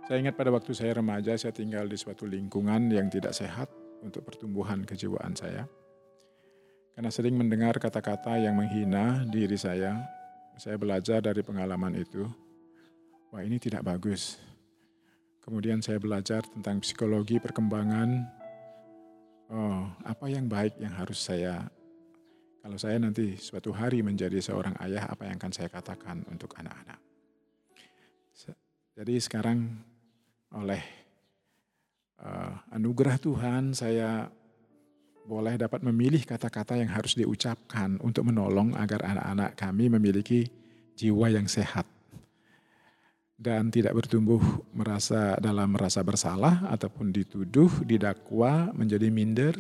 Saya 0.04 0.20
ingat 0.20 0.36
pada 0.36 0.52
waktu 0.52 0.76
saya 0.76 1.00
remaja 1.00 1.34
saya 1.40 1.56
tinggal 1.56 1.88
di 1.88 1.96
suatu 1.96 2.28
lingkungan 2.28 2.92
yang 2.92 3.08
tidak 3.08 3.32
sehat 3.32 3.72
untuk 4.04 4.28
pertumbuhan 4.28 4.84
kejiwaan 4.84 5.32
saya. 5.34 5.64
Karena 6.94 7.10
sering 7.10 7.34
mendengar 7.40 7.74
kata-kata 7.80 8.38
yang 8.38 8.60
menghina 8.60 9.26
diri 9.32 9.58
saya, 9.58 9.98
saya 10.58 10.78
belajar 10.78 11.20
dari 11.22 11.42
pengalaman 11.42 11.98
itu. 11.98 12.26
Wah, 13.34 13.42
ini 13.42 13.58
tidak 13.58 13.86
bagus. 13.86 14.38
Kemudian 15.44 15.84
saya 15.84 16.00
belajar 16.00 16.46
tentang 16.48 16.80
psikologi 16.80 17.42
perkembangan 17.42 18.24
oh, 19.52 19.92
apa 20.06 20.26
yang 20.32 20.48
baik 20.48 20.80
yang 20.80 20.94
harus 20.96 21.20
saya, 21.20 21.68
kalau 22.64 22.80
saya 22.80 22.96
nanti 22.96 23.36
suatu 23.36 23.76
hari 23.76 24.00
menjadi 24.00 24.40
seorang 24.40 24.78
ayah, 24.80 25.10
apa 25.12 25.28
yang 25.28 25.36
akan 25.36 25.52
saya 25.52 25.68
katakan 25.68 26.24
untuk 26.32 26.56
anak-anak. 26.56 27.04
Jadi 28.94 29.18
sekarang 29.18 29.74
oleh 30.54 30.84
uh, 32.22 32.54
anugerah 32.70 33.18
Tuhan, 33.18 33.74
saya 33.74 34.30
boleh 35.24 35.56
dapat 35.56 35.80
memilih 35.88 36.28
kata-kata 36.28 36.76
yang 36.76 36.92
harus 36.92 37.16
diucapkan 37.16 37.96
untuk 38.04 38.28
menolong 38.28 38.76
agar 38.76 39.08
anak-anak 39.08 39.56
kami 39.56 39.88
memiliki 39.88 40.48
jiwa 41.00 41.32
yang 41.32 41.48
sehat 41.48 41.88
dan 43.40 43.68
tidak 43.74 43.96
bertumbuh 43.98 44.40
merasa 44.72 45.36
dalam 45.42 45.76
merasa 45.76 46.00
bersalah 46.06 46.64
ataupun 46.70 47.12
dituduh, 47.12 47.84
didakwa, 47.84 48.72
menjadi 48.72 49.12
minder, 49.12 49.56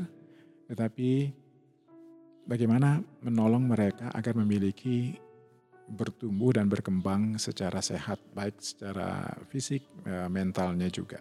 tetapi 0.71 1.35
bagaimana 2.47 3.03
menolong 3.19 3.67
mereka 3.67 4.07
agar 4.15 4.39
memiliki 4.39 5.19
bertumbuh 5.83 6.55
dan 6.55 6.71
berkembang 6.71 7.35
secara 7.35 7.83
sehat, 7.83 8.23
baik 8.31 8.55
secara 8.63 9.35
fisik, 9.51 9.83
eh, 10.07 10.31
mentalnya 10.31 10.87
juga. 10.87 11.19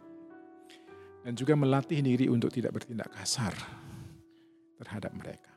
Dan 1.22 1.34
juga 1.34 1.54
melatih 1.58 2.02
diri 2.02 2.26
untuk 2.30 2.50
tidak 2.50 2.78
bertindak 2.78 3.10
kasar 3.14 3.54
terhadap 4.82 5.14
mereka. 5.14 5.52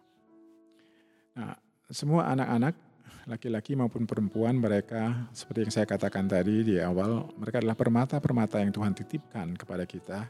Nah, 1.35 1.57
semua 1.89 2.29
anak-anak 2.31 2.77
laki-laki 3.25 3.73
maupun 3.73 4.05
perempuan 4.05 4.53
mereka 4.53 5.25
seperti 5.33 5.65
yang 5.65 5.73
saya 5.73 5.87
katakan 5.89 6.29
tadi 6.29 6.61
di 6.61 6.77
awal, 6.77 7.25
mereka 7.41 7.57
adalah 7.57 7.73
permata-permata 7.73 8.61
yang 8.61 8.69
Tuhan 8.69 8.93
titipkan 8.93 9.57
kepada 9.57 9.83
kita 9.89 10.29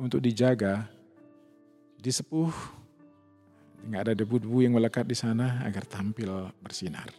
untuk 0.00 0.24
dijaga, 0.24 0.88
disepuh, 2.00 2.50
nggak 3.84 4.00
ada 4.08 4.12
debu-debu 4.16 4.64
yang 4.64 4.72
melekat 4.80 5.04
di 5.04 5.12
sana 5.12 5.60
agar 5.68 5.84
tampil 5.84 6.48
bersinar. 6.64 7.12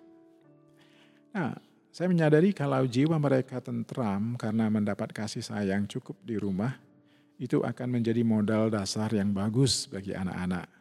Nah, 1.33 1.53
saya 1.93 2.09
menyadari 2.09 2.49
kalau 2.57 2.81
jiwa 2.89 3.21
mereka 3.21 3.61
tentram 3.61 4.33
karena 4.33 4.65
mendapat 4.65 5.13
kasih 5.13 5.45
sayang 5.45 5.85
cukup 5.85 6.17
di 6.25 6.41
rumah, 6.41 6.73
itu 7.37 7.61
akan 7.61 8.01
menjadi 8.01 8.25
modal 8.25 8.73
dasar 8.73 9.13
yang 9.13 9.29
bagus 9.29 9.85
bagi 9.85 10.17
anak-anak 10.17 10.72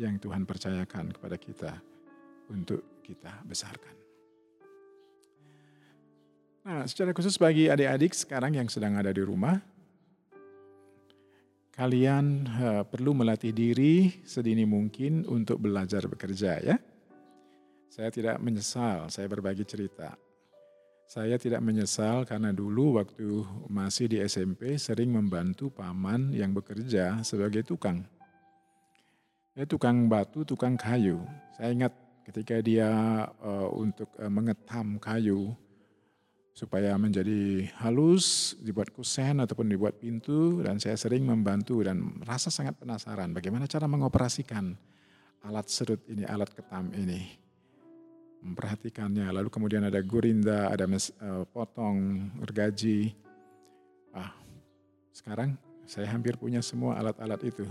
yang 0.00 0.16
Tuhan 0.16 0.48
percayakan 0.48 1.12
kepada 1.12 1.36
kita 1.36 1.72
untuk 2.48 3.04
kita 3.04 3.44
besarkan. 3.44 4.00
Nah, 6.60 6.84
secara 6.84 7.16
khusus 7.16 7.40
bagi 7.40 7.72
adik-adik 7.72 8.12
sekarang 8.12 8.52
yang 8.56 8.68
sedang 8.68 8.96
ada 8.96 9.12
di 9.12 9.24
rumah, 9.24 9.56
kalian 11.72 12.44
uh, 12.48 12.82
perlu 12.84 13.16
melatih 13.16 13.52
diri 13.52 14.20
sedini 14.28 14.68
mungkin 14.68 15.24
untuk 15.24 15.56
belajar 15.60 16.04
bekerja 16.04 16.60
ya. 16.60 16.76
Saya 17.90 18.12
tidak 18.12 18.38
menyesal, 18.38 19.08
saya 19.08 19.26
berbagi 19.26 19.64
cerita. 19.66 20.14
Saya 21.10 21.42
tidak 21.42 21.58
menyesal 21.58 22.22
karena 22.22 22.54
dulu 22.54 23.02
waktu 23.02 23.42
masih 23.66 24.06
di 24.06 24.22
SMP 24.22 24.78
sering 24.78 25.10
membantu 25.10 25.74
paman 25.74 26.30
yang 26.30 26.54
bekerja 26.54 27.18
sebagai 27.26 27.66
tukang. 27.66 28.06
Ya, 29.60 29.68
tukang 29.68 30.08
batu, 30.08 30.40
tukang 30.40 30.72
kayu. 30.72 31.20
Saya 31.52 31.76
ingat 31.76 31.92
ketika 32.24 32.64
dia 32.64 32.88
uh, 33.44 33.68
untuk 33.76 34.08
uh, 34.16 34.32
mengetam 34.32 34.96
kayu 34.96 35.52
supaya 36.56 36.96
menjadi 36.96 37.68
halus, 37.76 38.56
dibuat 38.64 38.88
kusen 38.88 39.36
ataupun 39.36 39.68
dibuat 39.68 40.00
pintu 40.00 40.64
dan 40.64 40.80
saya 40.80 40.96
sering 40.96 41.28
membantu 41.28 41.84
dan 41.84 42.00
merasa 42.00 42.48
sangat 42.48 42.80
penasaran 42.80 43.36
bagaimana 43.36 43.68
cara 43.68 43.84
mengoperasikan 43.84 44.72
alat 45.44 45.68
serut 45.68 46.00
ini, 46.08 46.24
alat 46.24 46.48
ketam 46.56 46.88
ini. 46.96 47.20
Memperhatikannya, 48.40 49.28
lalu 49.28 49.52
kemudian 49.52 49.84
ada 49.84 50.00
gurinda, 50.00 50.72
ada 50.72 50.88
mes, 50.88 51.12
uh, 51.20 51.44
potong, 51.44 52.32
gergaji. 52.48 53.12
Ah, 54.16 54.32
sekarang 55.12 55.52
saya 55.84 56.08
hampir 56.08 56.40
punya 56.40 56.64
semua 56.64 56.96
alat-alat 56.96 57.44
itu 57.44 57.68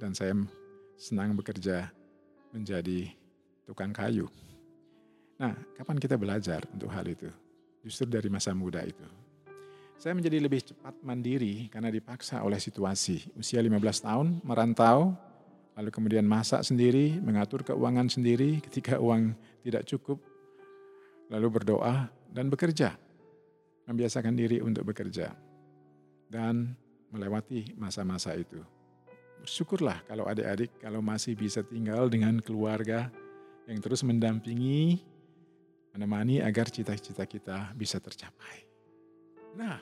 dan 0.00 0.16
saya 0.16 0.32
senang 0.96 1.36
bekerja 1.36 1.92
menjadi 2.50 3.12
tukang 3.68 3.92
kayu. 3.92 4.26
Nah, 5.36 5.52
kapan 5.76 6.00
kita 6.00 6.16
belajar 6.16 6.64
untuk 6.72 6.88
hal 6.88 7.04
itu? 7.04 7.28
Justru 7.84 8.08
dari 8.08 8.32
masa 8.32 8.56
muda 8.56 8.80
itu. 8.80 9.04
Saya 9.96 10.12
menjadi 10.16 10.40
lebih 10.40 10.60
cepat 10.60 10.96
mandiri 11.04 11.68
karena 11.72 11.92
dipaksa 11.92 12.40
oleh 12.44 12.60
situasi. 12.60 13.28
Usia 13.36 13.60
15 13.60 13.80
tahun, 14.04 14.26
merantau, 14.44 15.12
lalu 15.76 15.88
kemudian 15.92 16.24
masak 16.24 16.64
sendiri, 16.64 17.20
mengatur 17.20 17.64
keuangan 17.64 18.08
sendiri 18.08 18.60
ketika 18.64 18.96
uang 19.04 19.36
tidak 19.64 19.84
cukup, 19.88 20.20
lalu 21.28 21.48
berdoa 21.48 22.08
dan 22.32 22.48
bekerja. 22.48 22.96
Membiasakan 23.86 24.34
diri 24.34 24.58
untuk 24.64 24.88
bekerja. 24.88 25.30
Dan 26.26 26.74
melewati 27.14 27.76
masa-masa 27.78 28.34
itu. 28.34 28.58
Bersyukurlah 29.42 30.02
kalau 30.06 30.24
adik-adik 30.26 30.76
kalau 30.80 31.00
masih 31.04 31.36
bisa 31.36 31.62
tinggal 31.62 32.08
dengan 32.08 32.38
keluarga 32.42 33.10
yang 33.66 33.82
terus 33.82 34.06
mendampingi, 34.06 35.02
menemani 35.96 36.44
agar 36.44 36.70
cita-cita 36.70 37.26
kita 37.26 37.74
bisa 37.74 37.98
tercapai. 37.98 38.66
Nah, 39.56 39.80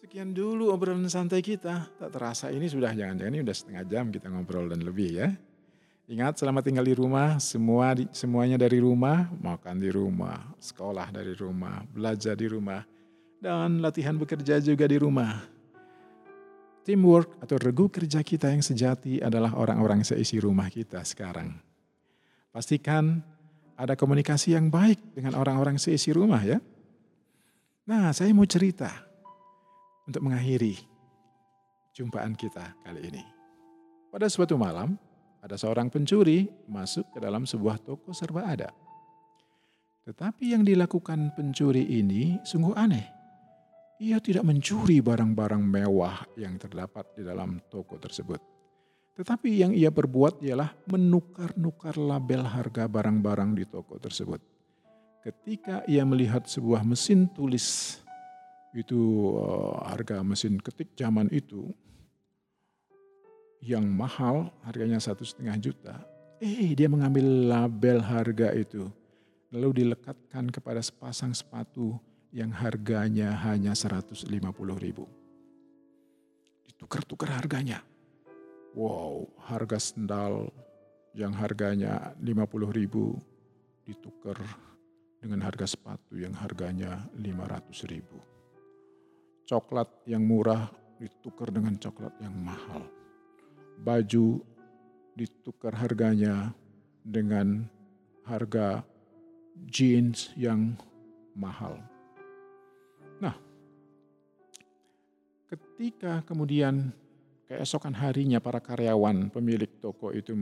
sekian 0.00 0.32
dulu 0.32 0.72
obrolan 0.72 1.06
santai 1.06 1.44
kita. 1.44 1.92
Tak 2.00 2.10
terasa 2.10 2.48
ini 2.48 2.66
sudah 2.66 2.96
jangan-jangan 2.96 3.32
ini 3.32 3.42
sudah 3.44 3.56
setengah 3.56 3.84
jam 3.86 4.04
kita 4.08 4.26
ngobrol 4.32 4.72
dan 4.72 4.82
lebih 4.82 5.10
ya. 5.14 5.28
Ingat 6.06 6.38
selama 6.38 6.62
tinggal 6.62 6.86
di 6.86 6.94
rumah, 6.94 7.42
semua 7.42 7.90
semuanya 8.14 8.54
dari 8.54 8.78
rumah, 8.78 9.26
makan 9.42 9.82
di 9.82 9.90
rumah, 9.90 10.54
sekolah 10.62 11.10
dari 11.10 11.34
rumah, 11.34 11.82
belajar 11.90 12.38
di 12.38 12.46
rumah, 12.46 12.86
dan 13.42 13.82
latihan 13.82 14.14
bekerja 14.14 14.62
juga 14.62 14.86
di 14.86 15.02
rumah. 15.02 15.55
Teamwork 16.86 17.42
atau 17.42 17.58
regu 17.58 17.90
kerja 17.90 18.22
kita 18.22 18.46
yang 18.54 18.62
sejati 18.62 19.18
adalah 19.18 19.58
orang-orang 19.58 20.06
seisi 20.06 20.38
rumah 20.38 20.70
kita 20.70 21.02
sekarang. 21.02 21.58
Pastikan 22.54 23.26
ada 23.74 23.98
komunikasi 23.98 24.54
yang 24.54 24.70
baik 24.70 25.18
dengan 25.18 25.34
orang-orang 25.34 25.82
seisi 25.82 26.14
rumah 26.14 26.46
ya. 26.46 26.62
Nah, 27.90 28.14
saya 28.14 28.30
mau 28.30 28.46
cerita 28.46 28.86
untuk 30.06 30.30
mengakhiri 30.30 30.78
jumpaan 31.90 32.38
kita 32.38 32.78
kali 32.86 33.02
ini. 33.02 33.24
Pada 34.14 34.30
suatu 34.30 34.54
malam, 34.54 34.94
ada 35.42 35.58
seorang 35.58 35.90
pencuri 35.90 36.46
masuk 36.70 37.02
ke 37.10 37.18
dalam 37.18 37.50
sebuah 37.50 37.82
toko 37.82 38.14
serba 38.14 38.46
ada. 38.46 38.70
Tetapi 40.06 40.54
yang 40.54 40.62
dilakukan 40.62 41.34
pencuri 41.34 41.82
ini 41.82 42.38
sungguh 42.46 42.78
aneh. 42.78 43.15
Ia 43.96 44.20
tidak 44.20 44.44
mencuri 44.44 45.00
barang-barang 45.00 45.62
mewah 45.64 46.20
yang 46.36 46.60
terdapat 46.60 47.16
di 47.16 47.24
dalam 47.24 47.56
toko 47.72 47.96
tersebut. 47.96 48.36
Tetapi 49.16 49.48
yang 49.48 49.72
ia 49.72 49.88
perbuat 49.88 50.44
ialah 50.44 50.68
menukar-nukar 50.92 51.96
label 51.96 52.44
harga 52.44 52.84
barang-barang 52.84 53.56
di 53.56 53.64
toko 53.64 53.96
tersebut. 53.96 54.36
Ketika 55.24 55.80
ia 55.88 56.04
melihat 56.04 56.44
sebuah 56.44 56.84
mesin 56.84 57.24
tulis 57.32 57.96
itu 58.76 59.32
uh, 59.40 59.80
harga 59.88 60.20
mesin 60.20 60.60
ketik 60.60 60.92
zaman 60.92 61.32
itu 61.32 61.72
yang 63.64 63.88
mahal 63.88 64.52
harganya 64.60 65.00
satu 65.00 65.24
setengah 65.24 65.56
juta. 65.56 65.96
Eh 66.36 66.76
dia 66.76 66.92
mengambil 66.92 67.24
label 67.24 68.04
harga 68.04 68.52
itu 68.52 68.92
lalu 69.48 69.80
dilekatkan 69.80 70.52
kepada 70.52 70.84
sepasang 70.84 71.32
sepatu 71.32 71.96
yang 72.34 72.50
harganya 72.50 73.34
hanya 73.46 73.74
150 73.74 74.26
ribu. 74.78 75.06
Ditukar-tukar 76.66 77.34
harganya. 77.34 77.82
Wow, 78.76 79.30
harga 79.40 79.80
sendal 79.80 80.52
yang 81.16 81.32
harganya 81.32 82.12
50 82.20 82.76
ribu 82.76 83.16
ditukar 83.88 84.36
dengan 85.22 85.40
harga 85.48 85.64
sepatu 85.64 86.20
yang 86.20 86.36
harganya 86.36 87.08
500 87.16 87.88
ribu. 87.88 88.20
Coklat 89.48 89.88
yang 90.04 90.26
murah 90.26 90.68
ditukar 91.00 91.48
dengan 91.48 91.78
coklat 91.80 92.12
yang 92.20 92.36
mahal. 92.36 92.84
Baju 93.80 94.44
ditukar 95.16 95.72
harganya 95.72 96.52
dengan 97.00 97.64
harga 98.28 98.84
jeans 99.72 100.34
yang 100.36 100.76
mahal. 101.32 101.80
Nah, 103.22 103.34
ketika 105.48 106.20
kemudian 106.26 106.92
keesokan 107.46 107.94
harinya 107.96 108.42
para 108.42 108.58
karyawan 108.58 109.30
pemilik 109.30 109.70
toko 109.80 110.10
itu 110.12 110.34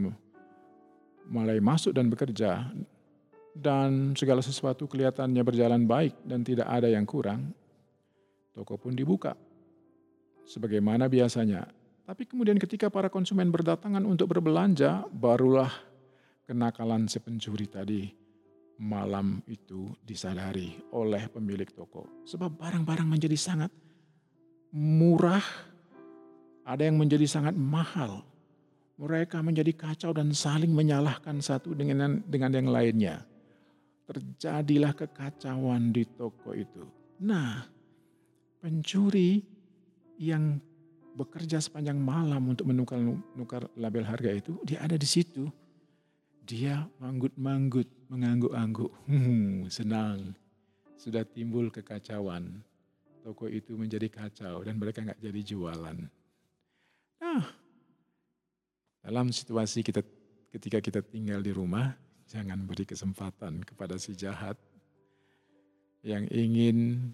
mulai 1.29 1.61
masuk 1.61 1.95
dan 1.95 2.09
bekerja 2.09 2.73
dan 3.55 4.19
segala 4.19 4.43
sesuatu 4.43 4.91
kelihatannya 4.91 5.43
berjalan 5.47 5.87
baik 5.87 6.19
dan 6.27 6.43
tidak 6.43 6.67
ada 6.67 6.91
yang 6.91 7.07
kurang, 7.07 7.55
toko 8.51 8.75
pun 8.75 8.97
dibuka 8.97 9.39
sebagaimana 10.43 11.07
biasanya. 11.07 11.69
Tapi 12.05 12.29
kemudian 12.29 12.61
ketika 12.61 12.93
para 12.93 13.09
konsumen 13.09 13.49
berdatangan 13.49 14.05
untuk 14.05 14.29
berbelanja, 14.37 15.09
barulah 15.09 15.73
kenakalan 16.45 17.09
si 17.09 17.17
pencuri 17.17 17.65
tadi 17.65 18.24
malam 18.79 19.39
itu 19.47 19.95
disadari 20.03 20.75
oleh 20.91 21.31
pemilik 21.31 21.69
toko. 21.71 22.27
Sebab 22.27 22.59
barang-barang 22.59 23.07
menjadi 23.07 23.39
sangat 23.39 23.71
murah, 24.75 25.45
ada 26.67 26.83
yang 26.83 26.99
menjadi 26.99 27.27
sangat 27.29 27.55
mahal. 27.55 28.27
Mereka 28.95 29.43
menjadi 29.43 29.75
kacau 29.75 30.15
dan 30.15 30.31
saling 30.31 30.71
menyalahkan 30.71 31.43
satu 31.43 31.75
dengan 31.75 32.23
dengan 32.27 32.51
yang 32.55 32.71
lainnya. 32.71 33.27
Terjadilah 34.07 34.95
kekacauan 34.95 35.91
di 35.91 36.05
toko 36.07 36.55
itu. 36.55 36.85
Nah, 37.25 37.67
pencuri 38.63 39.43
yang 40.21 40.61
bekerja 41.15 41.59
sepanjang 41.59 41.99
malam 41.99 42.55
untuk 42.55 42.71
menukar 42.71 42.99
nukar 43.35 43.67
label 43.79 44.07
harga 44.07 44.31
itu, 44.31 44.59
dia 44.67 44.83
ada 44.83 44.99
di 44.99 45.07
situ 45.07 45.47
dia 46.45 46.85
manggut-manggut, 47.01 47.89
mengangguk-angguk. 48.14 48.94
Hmm, 49.11 49.66
senang. 49.66 50.38
Sudah 50.94 51.27
timbul 51.27 51.74
kekacauan. 51.74 52.62
Toko 53.27 53.50
itu 53.50 53.74
menjadi 53.74 54.07
kacau 54.07 54.62
dan 54.62 54.79
mereka 54.79 55.03
nggak 55.03 55.18
jadi 55.18 55.40
jualan. 55.42 55.96
Nah, 57.24 57.44
dalam 59.00 59.33
situasi 59.33 59.81
kita 59.81 60.05
ketika 60.53 60.79
kita 60.79 61.00
tinggal 61.03 61.40
di 61.40 61.50
rumah, 61.50 61.96
jangan 62.29 62.62
beri 62.68 62.85
kesempatan 62.85 63.64
kepada 63.64 63.96
si 63.96 64.12
jahat 64.12 64.55
yang 66.05 66.29
ingin 66.29 67.11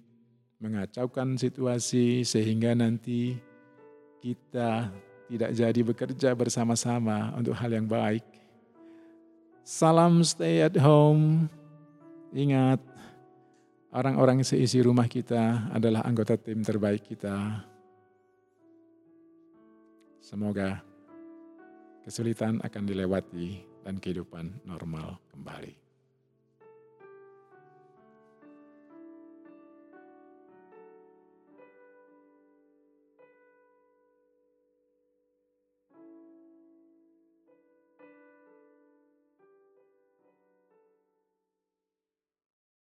mengacaukan 0.58 1.38
situasi 1.38 2.26
sehingga 2.26 2.74
nanti 2.74 3.38
kita 4.18 4.90
tidak 5.30 5.50
jadi 5.54 5.80
bekerja 5.86 6.34
bersama-sama 6.34 7.30
untuk 7.38 7.54
hal 7.54 7.70
yang 7.70 7.86
baik 7.86 8.39
Salam 9.70 10.26
stay 10.26 10.66
at 10.66 10.74
home. 10.82 11.46
Ingat, 12.34 12.82
orang-orang 13.94 14.42
seisi 14.42 14.82
rumah 14.82 15.06
kita 15.06 15.70
adalah 15.70 16.02
anggota 16.02 16.34
tim 16.34 16.58
terbaik 16.58 17.06
kita. 17.06 17.62
Semoga 20.18 20.82
kesulitan 22.02 22.58
akan 22.66 22.82
dilewati 22.82 23.62
dan 23.86 24.02
kehidupan 24.02 24.66
normal 24.66 25.22
kembali. 25.30 25.89